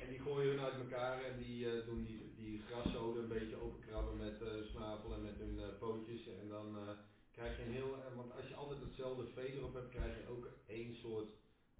En 0.02 0.08
die 0.08 0.20
gooien 0.20 0.50
hun 0.50 0.64
uit 0.64 0.74
elkaar 0.74 1.22
en 1.24 1.38
die 1.38 1.70
eh, 1.70 1.86
doen 1.86 2.02
die, 2.04 2.34
die 2.36 2.60
graszoden 2.60 3.22
een 3.22 3.28
beetje 3.28 3.56
openkrabben 3.56 4.16
met 4.16 4.42
eh 4.42 4.62
snavel 4.62 5.14
en 5.14 5.22
met 5.22 5.38
hun 5.38 5.58
eh, 5.58 5.78
pootjes. 5.78 6.26
En 6.26 6.48
dan 6.48 6.76
eh, 6.76 6.88
krijg 7.30 7.56
je 7.56 7.64
een 7.64 7.72
heel, 7.72 7.94
eh, 7.94 8.16
want 8.16 8.32
als 8.32 8.48
je 8.48 8.54
altijd 8.54 8.80
hetzelfde 8.80 9.26
vee 9.26 9.52
erop 9.52 9.74
hebt, 9.74 9.88
krijg 9.88 10.18
je 10.18 10.28
ook 10.28 10.48
één 10.66 10.94
soort 10.94 11.28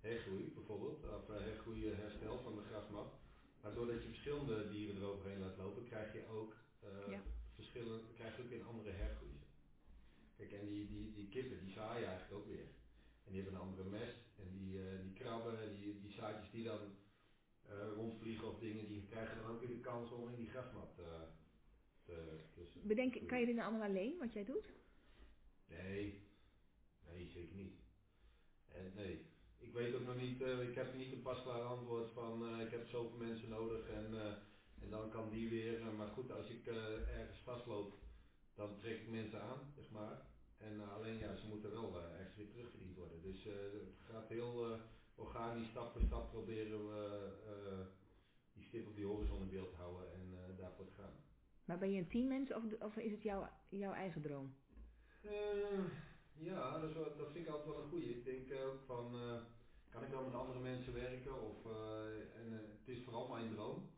hergroei 0.00 0.52
bijvoorbeeld. 0.54 1.04
Of 1.04 1.28
uh, 1.28 1.36
hergroei 1.36 1.90
eh, 1.90 1.98
herstel 1.98 2.38
van 2.42 2.54
de 2.54 2.62
grasmat. 2.62 3.12
Maar 3.62 3.74
doordat 3.74 4.02
je 4.02 4.08
verschillende 4.08 4.68
dieren 4.68 4.96
eroverheen 4.96 5.40
laat 5.40 5.56
lopen, 5.56 5.84
krijg 5.84 6.12
je 6.12 6.26
ook 6.26 6.56
Ja. 7.08 7.22
verschillende, 7.54 8.12
krijg 8.14 8.36
je 8.36 8.42
ook 8.42 8.50
een 8.50 8.64
andere 8.64 8.90
hergroei. 8.90 9.40
Kijk, 10.36 10.52
en 10.52 10.66
die, 10.66 10.86
die, 10.86 11.12
die 11.12 11.28
kippen 11.28 11.60
die 11.64 11.72
zaaien 11.72 12.06
eigenlijk 12.08 12.40
ook 12.40 12.46
weer. 12.46 12.66
En 13.24 13.32
die 13.32 13.42
hebben 13.42 13.60
een 13.60 13.66
andere 13.66 13.88
mest. 13.88 14.16
En 14.36 14.50
die, 14.50 14.88
eh, 14.88 15.00
die 15.02 15.12
krabben, 15.12 15.74
die, 15.74 16.00
die 16.00 16.12
zaadjes 16.12 16.50
die 16.50 16.64
dan 16.64 16.80
eh, 17.62 17.92
rondvliegen 17.94 18.48
of 18.48 18.58
dingen, 18.58 18.88
die 18.88 19.06
krijgen 19.06 19.36
dan 19.36 19.50
ook 19.50 19.60
weer 19.60 19.68
de 19.68 19.80
kans 19.80 20.10
om 20.10 20.28
in 20.28 20.36
die 20.36 20.48
grasmat 20.48 20.94
te, 20.94 21.26
te 22.04 22.78
Bedenk, 22.82 23.26
kan 23.26 23.40
je 23.40 23.46
dit 23.46 23.54
nou 23.54 23.68
allemaal 23.68 23.88
alleen, 23.88 24.18
wat 24.18 24.32
jij 24.32 24.44
doet? 24.44 24.72
Nee, 25.66 26.26
nee, 27.08 27.26
zeker 27.26 27.54
niet. 27.54 27.74
En 28.68 28.92
nee, 28.94 29.26
ik 29.62 29.72
weet 29.72 29.94
ook 29.94 30.06
nog 30.06 30.16
niet, 30.16 30.42
eh, 30.42 30.68
ik 30.68 30.74
heb 30.74 30.94
niet 30.94 31.12
een 31.12 31.22
pasklaar 31.22 31.62
antwoord 31.62 32.10
van 32.12 32.46
eh, 32.46 32.64
ik 32.64 32.70
heb 32.70 32.86
zoveel 32.86 33.18
mensen 33.18 33.48
nodig 33.48 33.88
en, 33.88 34.14
eh, 34.14 34.32
en 34.82 34.90
dan 34.90 35.10
kan 35.10 35.30
die 35.30 35.48
weer. 35.48 35.80
maar 35.96 36.08
goed, 36.08 36.32
als 36.32 36.48
ik 36.48 36.66
ergens 36.66 37.38
vastloop, 37.38 37.94
dan 38.54 38.76
trek 38.76 39.00
ik 39.00 39.08
mensen 39.08 39.42
aan, 39.42 39.72
zeg 39.74 39.90
maar. 39.90 40.20
En 40.58 40.90
alleen 40.90 41.18
ja, 41.18 41.34
ze 41.34 41.48
moeten 41.48 41.70
wel 41.70 42.02
ergens 42.18 42.36
weer 42.36 42.50
terugverdiend 42.50 42.96
worden. 42.96 43.22
Dus 43.22 43.44
het 43.44 44.00
gaat 44.10 44.28
heel 44.28 44.78
organisch, 45.14 45.68
stap 45.68 45.92
voor 45.92 46.00
stap 46.00 46.30
proberen 46.30 46.86
we 46.86 47.86
die 48.52 48.64
stip 48.64 48.86
op 48.86 48.96
die 48.96 49.06
horizon 49.06 49.42
in 49.42 49.48
beeld 49.48 49.70
te 49.70 49.76
houden 49.76 50.12
en 50.12 50.56
daarvoor 50.56 50.86
te 50.86 50.92
gaan. 50.92 51.14
Maar 51.64 51.78
ben 51.78 51.92
je 51.92 51.98
een 51.98 52.08
teammens 52.08 52.52
of, 52.52 52.62
of 52.78 52.96
is 52.96 53.12
het 53.12 53.22
jouw, 53.22 53.48
jouw 53.68 53.92
eigen 53.92 54.22
droom? 54.22 54.54
Ja, 56.42 56.78
dat, 56.78 56.90
is 56.90 56.96
wel, 56.96 57.16
dat 57.16 57.30
vind 57.32 57.46
ik 57.46 57.52
altijd 57.52 57.74
wel 57.74 57.82
een 57.82 57.88
goeie. 57.88 58.16
Ik 58.16 58.24
denk 58.24 58.62
ook 58.64 58.80
van, 58.86 59.01
met 60.24 60.34
andere 60.34 60.60
mensen 60.60 60.92
werken? 60.94 61.42
Of, 61.50 61.66
eh, 61.66 62.40
en, 62.40 62.46
eh, 62.52 62.58
het 62.78 62.88
is 62.88 63.04
vooral 63.04 63.28
mijn 63.28 63.50
droom. 63.54 63.90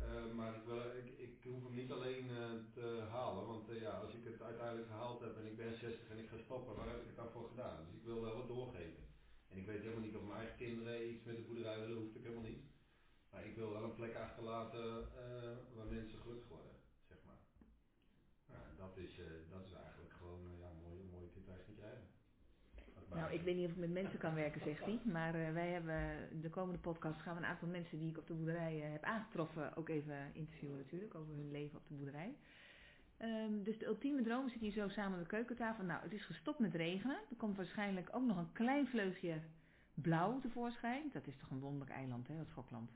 Eh, 0.00 0.32
maar 0.34 0.54
ik, 0.54 1.06
ik, 1.06 1.18
ik 1.18 1.42
hoef 1.42 1.62
hem 1.64 1.74
niet 1.74 1.92
alleen 1.92 2.30
te 2.74 3.06
halen. 3.10 3.46
Want 3.46 3.66
ja, 3.80 3.90
als 3.90 4.14
ik 4.14 4.24
het 4.24 4.42
uiteindelijk 4.42 4.88
gehaald 4.88 5.20
heb 5.20 5.36
en 5.36 5.46
ik 5.46 5.56
ben 5.56 5.74
60 5.74 6.10
en 6.10 6.18
ik 6.18 6.28
ga 6.28 6.38
stoppen, 6.38 6.76
waar 6.76 6.88
heb 6.88 7.00
ik 7.00 7.06
het 7.06 7.16
dan 7.16 7.30
voor 7.30 7.48
gedaan? 7.48 7.84
Dus 7.84 7.94
ik 7.94 8.04
wil 8.04 8.20
wel 8.20 8.36
wat 8.36 8.48
doorgeven. 8.48 9.04
En 9.48 9.56
ik 9.56 9.66
weet 9.66 9.80
helemaal 9.80 10.06
niet 10.06 10.16
of 10.16 10.22
mijn 10.22 10.38
eigen 10.38 10.56
kinderen 10.56 11.10
iets 11.10 11.24
met 11.24 11.36
de 11.36 11.42
boerderij 11.42 11.80
willen, 11.80 11.98
hoeft 12.02 12.16
ik 12.16 12.22
helemaal 12.22 12.50
niet. 12.50 12.64
Maar 13.30 13.46
ik 13.46 13.56
wil 13.56 13.70
wel 13.72 13.82
een 13.82 13.94
plek 13.94 14.14
achterlaten 14.16 15.08
waar 15.74 15.86
mensen 15.86 16.18
gelukkig 16.18 16.48
worden, 16.48 16.74
zeg 17.08 17.18
maar. 17.24 17.40
Ja, 18.52 18.60
dat 18.76 18.96
is, 18.96 19.18
eh, 19.18 19.26
dat 19.50 19.64
is 19.66 19.72
gewoon, 20.24 20.42
eh, 20.50 20.58
ja, 20.58 20.70
mooi, 20.84 21.02
mooi 21.14 21.26
kun 21.30 21.42
je 21.42 21.46
het 21.46 21.54
eigenlijk 21.54 21.68
niet 21.68 21.78
krijgen. 21.78 22.06
Dat 22.94 23.03
Nou, 23.14 23.32
ik 23.32 23.42
weet 23.42 23.56
niet 23.56 23.66
of 23.66 23.72
ik 23.72 23.78
met 23.78 23.92
mensen 23.92 24.18
kan 24.18 24.34
werken, 24.34 24.60
zegt 24.60 24.84
hij. 24.84 25.00
Maar 25.04 25.34
eh, 25.34 25.52
wij 25.52 25.68
hebben 25.68 26.28
de 26.40 26.50
komende 26.50 26.78
podcast 26.78 27.20
gaan 27.20 27.34
we 27.34 27.40
een 27.42 27.48
aantal 27.48 27.68
mensen 27.68 27.98
die 27.98 28.10
ik 28.10 28.18
op 28.18 28.26
de 28.26 28.34
boerderij 28.34 28.82
eh, 28.82 28.92
heb 28.92 29.02
aangetroffen 29.02 29.76
ook 29.76 29.88
even 29.88 30.30
interviewen 30.32 30.76
natuurlijk 30.76 31.14
over 31.14 31.34
hun 31.34 31.50
leven 31.50 31.78
op 31.78 31.88
de 31.88 31.94
boerderij. 31.94 32.34
Ehm, 33.16 33.62
dus 33.62 33.78
de 33.78 33.86
ultieme 33.86 34.22
droom 34.22 34.48
zit 34.48 34.60
hier 34.60 34.72
zo 34.72 34.88
samen 34.88 35.12
aan 35.12 35.22
de 35.22 35.28
keukentafel. 35.28 35.84
Nou, 35.84 36.02
het 36.02 36.12
is 36.12 36.24
gestopt 36.24 36.58
met 36.58 36.74
regenen. 36.74 37.16
Er 37.16 37.36
komt 37.36 37.56
waarschijnlijk 37.56 38.08
ook 38.12 38.24
nog 38.24 38.36
een 38.36 38.52
klein 38.52 38.86
vleugje 38.86 39.40
blauw 39.94 40.40
tevoorschijn. 40.40 41.10
Dat 41.12 41.26
is 41.26 41.36
toch 41.36 41.50
een 41.50 41.60
wonderlijk 41.60 41.90
eiland, 41.90 42.28
hè, 42.28 42.36
dat 42.36 42.48
Schokland. 42.48 42.90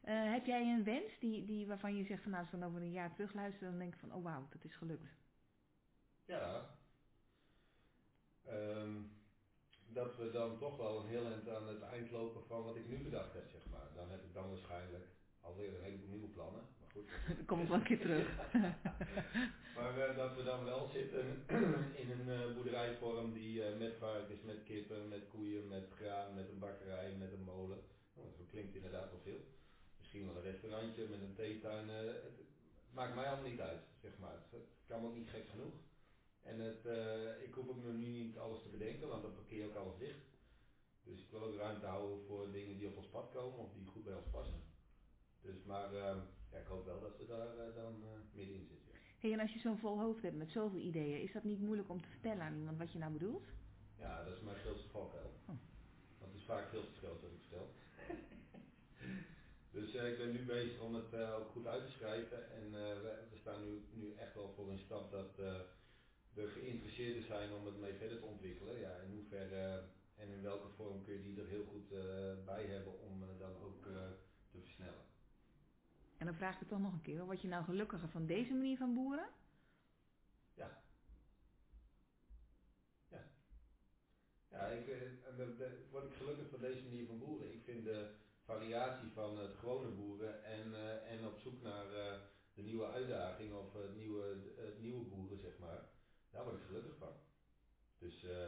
Eh, 0.00 0.32
heb 0.32 0.46
jij 0.46 0.62
een 0.62 0.84
wens 0.84 1.18
die, 1.18 1.44
die, 1.44 1.66
waarvan 1.66 1.96
je 1.96 2.04
zegt 2.04 2.22
van 2.22 2.30
nou, 2.30 2.42
als 2.42 2.52
we 2.52 2.58
dan 2.58 2.68
over 2.68 2.80
een 2.80 2.92
jaar 2.92 3.12
terugluisteren, 3.12 3.70
dan 3.70 3.78
denk 3.78 3.94
ik 3.94 4.00
van 4.00 4.14
oh 4.14 4.24
wauw, 4.24 4.46
dat 4.50 4.64
is 4.64 4.74
gelukt. 4.74 5.12
Ja. 6.24 6.66
Ehm, 8.46 9.02
dat 9.92 10.16
we 10.16 10.30
dan 10.30 10.58
toch 10.58 10.76
wel 10.76 11.00
een 11.00 11.08
heel 11.08 11.26
eind 11.26 11.48
aan 11.48 11.68
het 11.68 11.82
eind 11.82 12.10
lopen 12.10 12.42
van 12.46 12.64
wat 12.64 12.76
ik 12.76 12.88
nu 12.88 12.98
bedacht 12.98 13.32
heb, 13.32 13.48
zeg 13.50 13.62
maar. 13.70 13.88
Dan 13.94 14.10
heb 14.10 14.24
ik 14.24 14.34
dan 14.34 14.48
waarschijnlijk 14.48 15.04
alweer 15.40 15.74
een 15.74 15.82
heleboel 15.82 16.08
nieuwe 16.08 16.28
plannen. 16.28 16.62
Maar 16.80 16.90
goed. 16.90 17.08
Dan 17.36 17.46
kom 17.50 17.60
ik 17.60 17.68
wel 17.68 17.76
een 17.76 17.82
keer 17.82 18.00
terug. 18.00 18.28
maar 19.76 20.08
eh, 20.08 20.16
dat 20.16 20.36
we 20.36 20.42
dan 20.42 20.64
wel 20.64 20.88
zitten 20.88 21.44
in 21.94 22.10
een 22.10 22.28
eh, 22.28 22.54
boerderijvorm 22.54 23.32
die 23.32 23.64
eh, 23.64 23.78
met 23.78 23.94
varkens, 23.98 24.42
met 24.42 24.62
kippen, 24.64 25.08
met 25.08 25.28
koeien, 25.28 25.68
met 25.68 25.86
graan, 25.96 26.34
met 26.34 26.48
een 26.48 26.58
bakkerij, 26.58 27.14
met 27.18 27.32
een 27.32 27.44
molen. 27.44 27.80
Nou, 28.14 28.28
dat 28.38 28.48
klinkt 28.50 28.74
inderdaad 28.74 29.10
wel 29.10 29.20
veel. 29.20 29.40
Misschien 29.98 30.26
wel 30.26 30.36
een 30.36 30.50
restaurantje 30.50 31.08
met 31.08 31.20
een 31.20 31.34
theetuin. 31.34 31.88
het 31.88 32.44
maakt 32.92 33.14
mij 33.14 33.26
allemaal 33.26 33.50
niet 33.50 33.60
uit, 33.60 33.82
zeg 34.00 34.18
maar. 34.18 34.32
Het, 34.32 34.50
het 34.50 34.86
kan 34.86 35.04
ook 35.04 35.14
niet 35.14 35.28
gek 35.28 35.48
genoeg. 35.48 35.74
En 36.42 36.60
het, 36.60 36.86
eh, 36.86 37.42
ik 37.42 37.54
hoef 37.54 37.68
ook 37.68 37.84
nog 37.84 37.94
nu 37.94 38.08
niet 38.08 38.38
alles 38.38 38.62
te 38.62 38.68
bedenken, 38.68 39.08
want 39.08 39.22
dan 39.22 39.34
parkeer 39.34 39.66
ook 39.66 39.74
alles 39.74 39.98
dicht. 39.98 40.28
Dus 41.02 41.20
ik 41.20 41.30
wil 41.30 41.42
ook 41.42 41.56
ruimte 41.56 41.86
houden 41.86 42.24
voor 42.26 42.52
dingen 42.52 42.78
die 42.78 42.88
op 42.88 42.96
ons 42.96 43.08
pad 43.08 43.30
komen 43.30 43.58
of 43.58 43.72
die 43.72 43.86
goed 43.86 44.04
bij 44.04 44.14
ons 44.14 44.30
passen. 44.30 44.62
Dus 45.40 45.64
maar 45.64 45.94
eh, 45.94 46.16
ja, 46.50 46.58
ik 46.58 46.66
hoop 46.66 46.84
wel 46.84 47.00
dat 47.00 47.18
we 47.18 47.26
daar 47.26 47.58
eh, 47.58 47.74
dan 47.74 48.00
dan 48.00 48.20
in 48.32 48.66
zitten. 48.68 48.92
Hey, 49.18 49.32
en 49.32 49.40
als 49.40 49.52
je 49.52 49.58
zo'n 49.58 49.78
vol 49.78 50.00
hoofd 50.00 50.22
hebt 50.22 50.36
met 50.36 50.50
zoveel 50.50 50.78
ideeën, 50.78 51.22
is 51.22 51.32
dat 51.32 51.44
niet 51.44 51.60
moeilijk 51.60 51.88
om 51.88 52.02
te 52.02 52.08
vertellen 52.08 52.42
aan 52.42 52.56
iemand 52.56 52.78
wat 52.78 52.92
je 52.92 52.98
nou 52.98 53.12
bedoelt? 53.12 53.46
Ja, 53.98 54.24
dat 54.24 54.36
is 54.36 54.42
mijn 54.42 54.56
grootste 54.56 54.88
valkuil. 54.88 55.30
wel 55.46 55.56
Want 56.18 56.32
het 56.32 56.40
is 56.40 56.46
vaak 56.46 56.68
veel 56.68 56.84
te 56.84 56.98
groot 56.98 57.20
dat 57.20 57.30
ik 57.30 57.40
vertel. 57.40 57.68
dus 59.76 59.94
ik 59.94 60.18
ben 60.18 60.32
nu 60.32 60.44
bezig 60.44 60.80
om 60.80 60.94
het 60.94 61.14
ook 61.14 61.48
goed 61.48 61.66
uit 61.66 61.84
te 61.84 61.90
schrijven. 61.90 62.50
En 62.50 62.70
we, 62.72 63.24
we, 63.30 63.36
staan 63.36 63.64
nu, 63.64 63.82
nu 63.92 64.14
echt 64.14 64.34
wel 64.34 64.52
voor 64.56 64.70
een 64.70 64.78
stap 64.78 65.10
dat 65.10 65.38
de 66.34 66.46
geïnteresseerden 66.46 67.22
zijn 67.22 67.52
om 67.52 67.66
het 67.66 67.78
mee 67.78 67.94
verder 67.94 68.18
te 68.18 68.24
ontwikkelen. 68.24 68.78
Ja, 68.78 68.96
in 68.96 69.12
hoeverre 69.12 69.82
en 70.16 70.28
in 70.28 70.42
welke 70.42 70.68
vorm 70.68 71.04
kun 71.04 71.14
je 71.14 71.22
die 71.22 71.40
er 71.40 71.46
heel 71.46 71.64
goed 71.64 71.88
bij 72.44 72.64
hebben 72.64 73.00
om 73.00 73.24
dan 73.38 73.56
ook 73.62 73.82
te 73.82 74.16
versnellen. 74.50 75.04
En 76.18 76.26
dan 76.26 76.34
vraag 76.34 76.52
ik 76.52 76.58
het 76.58 76.68
toch 76.68 76.80
nog 76.80 76.92
een 76.92 77.02
keer, 77.02 77.24
word 77.24 77.40
je 77.40 77.48
nou 77.48 77.64
gelukkiger 77.64 78.08
van 78.08 78.26
deze 78.26 78.52
manier 78.52 78.76
van 78.76 78.94
boeren? 78.94 79.28
Ja. 80.54 80.82
Ja. 83.08 83.22
Ja, 84.50 84.66
ik, 84.66 84.86
word 85.90 86.04
ik 86.04 86.14
gelukkig 86.16 86.48
van 86.48 86.60
deze 86.60 86.82
manier 86.82 87.06
van 87.06 87.18
boeren. 87.18 87.52
Ik 87.52 87.62
vind 87.64 87.84
de 87.84 88.10
variatie 88.44 89.10
van 89.10 89.38
het 89.38 89.54
gewone 89.56 89.88
boeren 89.88 90.44
en, 90.44 90.74
en 91.06 91.26
op 91.26 91.38
zoek 91.38 91.62
naar 91.62 91.86
de 92.54 92.62
nieuwe 92.62 92.86
uitdaging 92.86 93.54
of 93.54 93.72
het 93.72 93.96
nieuwe, 93.96 94.36
het 94.56 94.80
nieuwe 94.80 95.04
boeren, 95.04 95.38
zeg 95.38 95.58
maar, 95.58 95.88
daar 96.30 96.44
word 96.44 96.56
ik 96.56 96.66
gelukkig 96.66 96.96
van. 96.98 97.12
Dus 97.98 98.24
uh, 98.24 98.46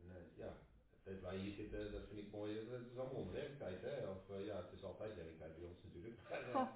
en, 0.00 0.06
uh, 0.06 0.36
ja, 0.36 0.56
dat 1.02 1.20
wij 1.20 1.36
hier 1.36 1.52
zitten, 1.52 1.92
dat 1.92 2.06
vind 2.06 2.18
ik 2.18 2.30
mooi. 2.32 2.56
Het 2.56 2.90
is 2.92 2.98
allemaal 2.98 3.32
werktijd, 3.32 3.82
hè? 3.82 4.06
Of 4.08 4.28
uh, 4.30 4.46
ja, 4.46 4.56
het 4.56 4.72
is 4.72 4.84
altijd 4.84 5.14
werktijd 5.16 5.56
bij 5.56 5.68
ons 5.68 5.82
natuurlijk. 5.82 6.20
Oh. 6.54 6.68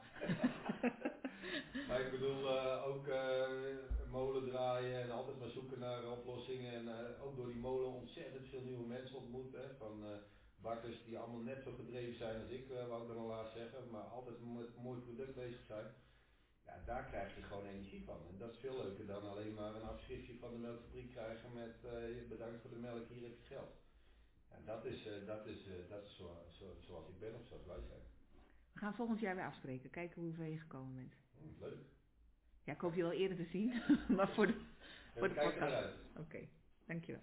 maar 1.88 2.00
ik 2.00 2.10
bedoel 2.10 2.60
ook 2.84 3.06
molen 4.10 4.44
draaien 4.50 5.02
en 5.02 5.10
altijd 5.10 5.38
maar 5.38 5.48
zoeken 5.48 5.78
naar 5.78 6.10
oplossingen. 6.10 6.72
En 6.72 7.18
ook 7.20 7.36
door 7.36 7.46
die 7.46 7.56
molen 7.56 7.88
ontzettend 7.88 8.48
veel 8.48 8.60
nieuwe 8.60 8.86
mensen 8.86 9.16
ontmoet. 9.16 9.52
Hè? 9.52 9.74
Van 9.78 10.04
bakkers 10.56 11.04
die 11.04 11.18
allemaal 11.18 11.40
net 11.40 11.62
zo 11.62 11.72
gedreven 11.72 12.16
zijn 12.16 12.40
als 12.40 12.50
ik, 12.50 12.68
wou 12.88 13.02
ik 13.02 13.08
dan 13.08 13.18
al 13.18 13.26
laat 13.26 13.50
zeggen. 13.50 13.90
Maar 13.90 14.02
altijd 14.02 14.36
met 14.40 14.66
een 14.76 14.82
mooi 14.82 15.00
product 15.00 15.34
bezig 15.34 15.64
zijn. 15.66 15.94
Ja, 16.66 16.82
daar 16.84 17.04
krijg 17.04 17.36
je 17.36 17.42
gewoon 17.42 17.66
energie 17.66 18.04
van. 18.04 18.18
En 18.28 18.38
dat 18.38 18.52
is 18.52 18.58
veel 18.58 18.76
leuker 18.76 19.06
dan 19.06 19.28
alleen 19.28 19.54
maar 19.54 19.74
een 19.74 19.88
afschriftje 19.88 20.38
van 20.38 20.50
de 20.50 20.58
melkfabriek 20.58 21.10
krijgen 21.10 21.52
met 21.52 21.76
uh, 21.84 22.28
bedankt 22.28 22.60
voor 22.60 22.70
de 22.70 22.76
melk, 22.76 23.08
hier 23.08 23.22
heb 23.22 23.38
je 23.38 23.54
geld. 23.54 23.74
Ja, 24.50 24.56
dat 24.64 24.84
is, 24.84 25.06
uh, 25.06 25.26
dat 25.26 25.46
is, 25.46 25.66
uh, 25.66 25.74
dat 25.88 26.04
is 26.04 26.16
zo, 26.16 26.46
zo, 26.50 26.76
zoals 26.80 27.08
ik 27.08 27.18
ben 27.18 27.34
of 27.34 27.46
zoals 27.46 27.66
wij 27.66 27.82
zijn. 27.86 28.00
We 28.72 28.78
gaan 28.78 28.94
volgend 28.94 29.20
jaar 29.20 29.34
weer 29.34 29.44
afspreken, 29.44 29.90
kijken 29.90 30.22
hoe 30.22 30.32
ver 30.32 30.46
je 30.46 30.58
gekomen 30.58 30.94
bent. 30.94 31.14
Hmm, 31.38 31.56
leuk. 31.60 31.78
Ja, 32.64 32.72
ik 32.72 32.80
hoop 32.80 32.94
je 32.94 33.02
wel 33.02 33.12
eerder 33.12 33.36
te 33.36 33.44
zien, 33.50 33.82
maar 34.16 34.28
voor 34.28 34.46
de, 34.46 34.52
ja, 34.52 35.18
voor 35.18 35.28
de 35.28 35.34
podcast. 35.34 35.94
Oké, 36.10 36.20
okay, 36.20 36.48
dankjewel. 36.84 37.22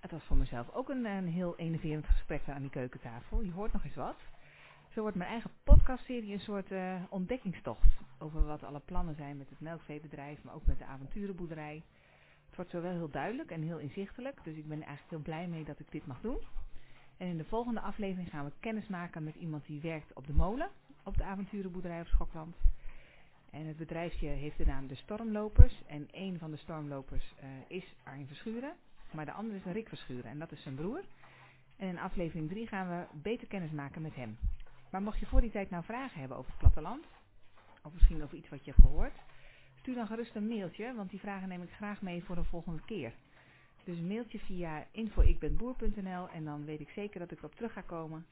Het 0.00 0.10
was 0.10 0.22
voor 0.24 0.36
mezelf 0.36 0.70
ook 0.74 0.88
een, 0.88 1.04
een 1.04 1.28
heel 1.28 1.56
enerverend 1.56 2.06
gesprek 2.06 2.48
aan 2.48 2.60
die 2.60 2.70
keukentafel. 2.70 3.40
Je 3.40 3.52
hoort 3.52 3.72
nog 3.72 3.84
eens 3.84 3.94
wat. 3.94 4.16
Zo 4.94 5.00
wordt 5.00 5.16
mijn 5.16 5.30
eigen 5.30 5.50
podcastserie 5.64 6.32
een 6.32 6.40
soort 6.40 6.70
uh, 6.70 7.02
ontdekkingstocht 7.08 7.88
over 8.18 8.46
wat 8.46 8.62
alle 8.62 8.80
plannen 8.84 9.14
zijn 9.14 9.36
met 9.36 9.48
het 9.48 9.60
melkveebedrijf, 9.60 10.42
maar 10.42 10.54
ook 10.54 10.66
met 10.66 10.78
de 10.78 10.84
avonturenboerderij. 10.84 11.82
Het 12.46 12.56
wordt 12.56 12.70
zo 12.70 12.80
wel 12.80 12.90
heel 12.90 13.10
duidelijk 13.10 13.50
en 13.50 13.62
heel 13.62 13.78
inzichtelijk, 13.78 14.44
dus 14.44 14.56
ik 14.56 14.68
ben 14.68 14.82
eigenlijk 14.82 15.10
heel 15.10 15.18
blij 15.18 15.46
mee 15.46 15.64
dat 15.64 15.78
ik 15.78 15.90
dit 15.90 16.06
mag 16.06 16.20
doen. 16.20 16.38
En 17.16 17.26
in 17.26 17.36
de 17.36 17.44
volgende 17.44 17.80
aflevering 17.80 18.30
gaan 18.30 18.44
we 18.44 18.52
kennis 18.60 18.86
maken 18.86 19.24
met 19.24 19.34
iemand 19.34 19.66
die 19.66 19.80
werkt 19.80 20.12
op 20.12 20.26
de 20.26 20.32
molen, 20.32 20.70
op 21.02 21.16
de 21.16 21.24
avonturenboerderij 21.24 22.00
op 22.00 22.06
Schokland. 22.06 22.56
En 23.50 23.66
het 23.66 23.76
bedrijfje 23.76 24.28
heeft 24.28 24.56
de 24.56 24.66
naam 24.66 24.86
De 24.86 24.94
Stormlopers. 24.94 25.82
En 25.86 26.08
een 26.12 26.38
van 26.38 26.50
de 26.50 26.56
stormlopers 26.56 27.34
uh, 27.42 27.76
is 27.78 27.94
Arjen 28.02 28.26
Verschuren, 28.26 28.72
maar 29.10 29.24
de 29.24 29.32
andere 29.32 29.56
is 29.56 29.72
Rick 29.72 29.88
Verschuren 29.88 30.30
en 30.30 30.38
dat 30.38 30.52
is 30.52 30.62
zijn 30.62 30.74
broer. 30.74 31.04
En 31.76 31.88
in 31.88 31.98
aflevering 31.98 32.48
3 32.48 32.66
gaan 32.66 32.88
we 32.88 33.18
beter 33.22 33.46
kennis 33.46 33.70
maken 33.70 34.02
met 34.02 34.14
hem. 34.14 34.38
Maar 34.94 35.02
mocht 35.02 35.18
je 35.18 35.26
voor 35.26 35.40
die 35.40 35.50
tijd 35.50 35.70
nou 35.70 35.84
vragen 35.84 36.20
hebben 36.20 36.36
over 36.36 36.50
het 36.50 36.60
platteland, 36.60 37.04
of 37.82 37.92
misschien 37.92 38.22
over 38.22 38.36
iets 38.36 38.48
wat 38.48 38.64
je 38.64 38.70
hebt 38.70 38.82
gehoord, 38.82 39.14
stuur 39.74 39.94
dan 39.94 40.06
gerust 40.06 40.34
een 40.34 40.48
mailtje, 40.48 40.94
want 40.94 41.10
die 41.10 41.20
vragen 41.20 41.48
neem 41.48 41.62
ik 41.62 41.72
graag 41.72 42.02
mee 42.02 42.24
voor 42.24 42.36
een 42.36 42.44
volgende 42.44 42.82
keer. 42.84 43.14
Dus 43.84 43.98
een 43.98 44.06
mailtje 44.06 44.38
via 44.38 44.86
info.ikbenboer.nl 44.90 46.28
en 46.28 46.44
dan 46.44 46.64
weet 46.64 46.80
ik 46.80 46.88
zeker 46.88 47.20
dat 47.20 47.30
ik 47.30 47.38
erop 47.38 47.54
terug 47.54 47.72
ga 47.72 47.80
komen. 47.80 48.26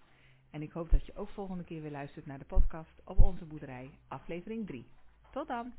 En 0.51 0.63
ik 0.63 0.73
hoop 0.73 0.91
dat 0.91 1.07
je 1.07 1.17
ook 1.17 1.29
volgende 1.29 1.65
keer 1.65 1.83
weer 1.83 1.91
luistert 1.91 2.27
naar 2.27 2.39
de 2.39 2.45
podcast 2.45 3.01
op 3.05 3.23
onze 3.23 3.45
boerderij, 3.45 3.91
aflevering 4.09 4.67
3. 4.67 4.87
Tot 5.31 5.49
dan! 5.49 5.73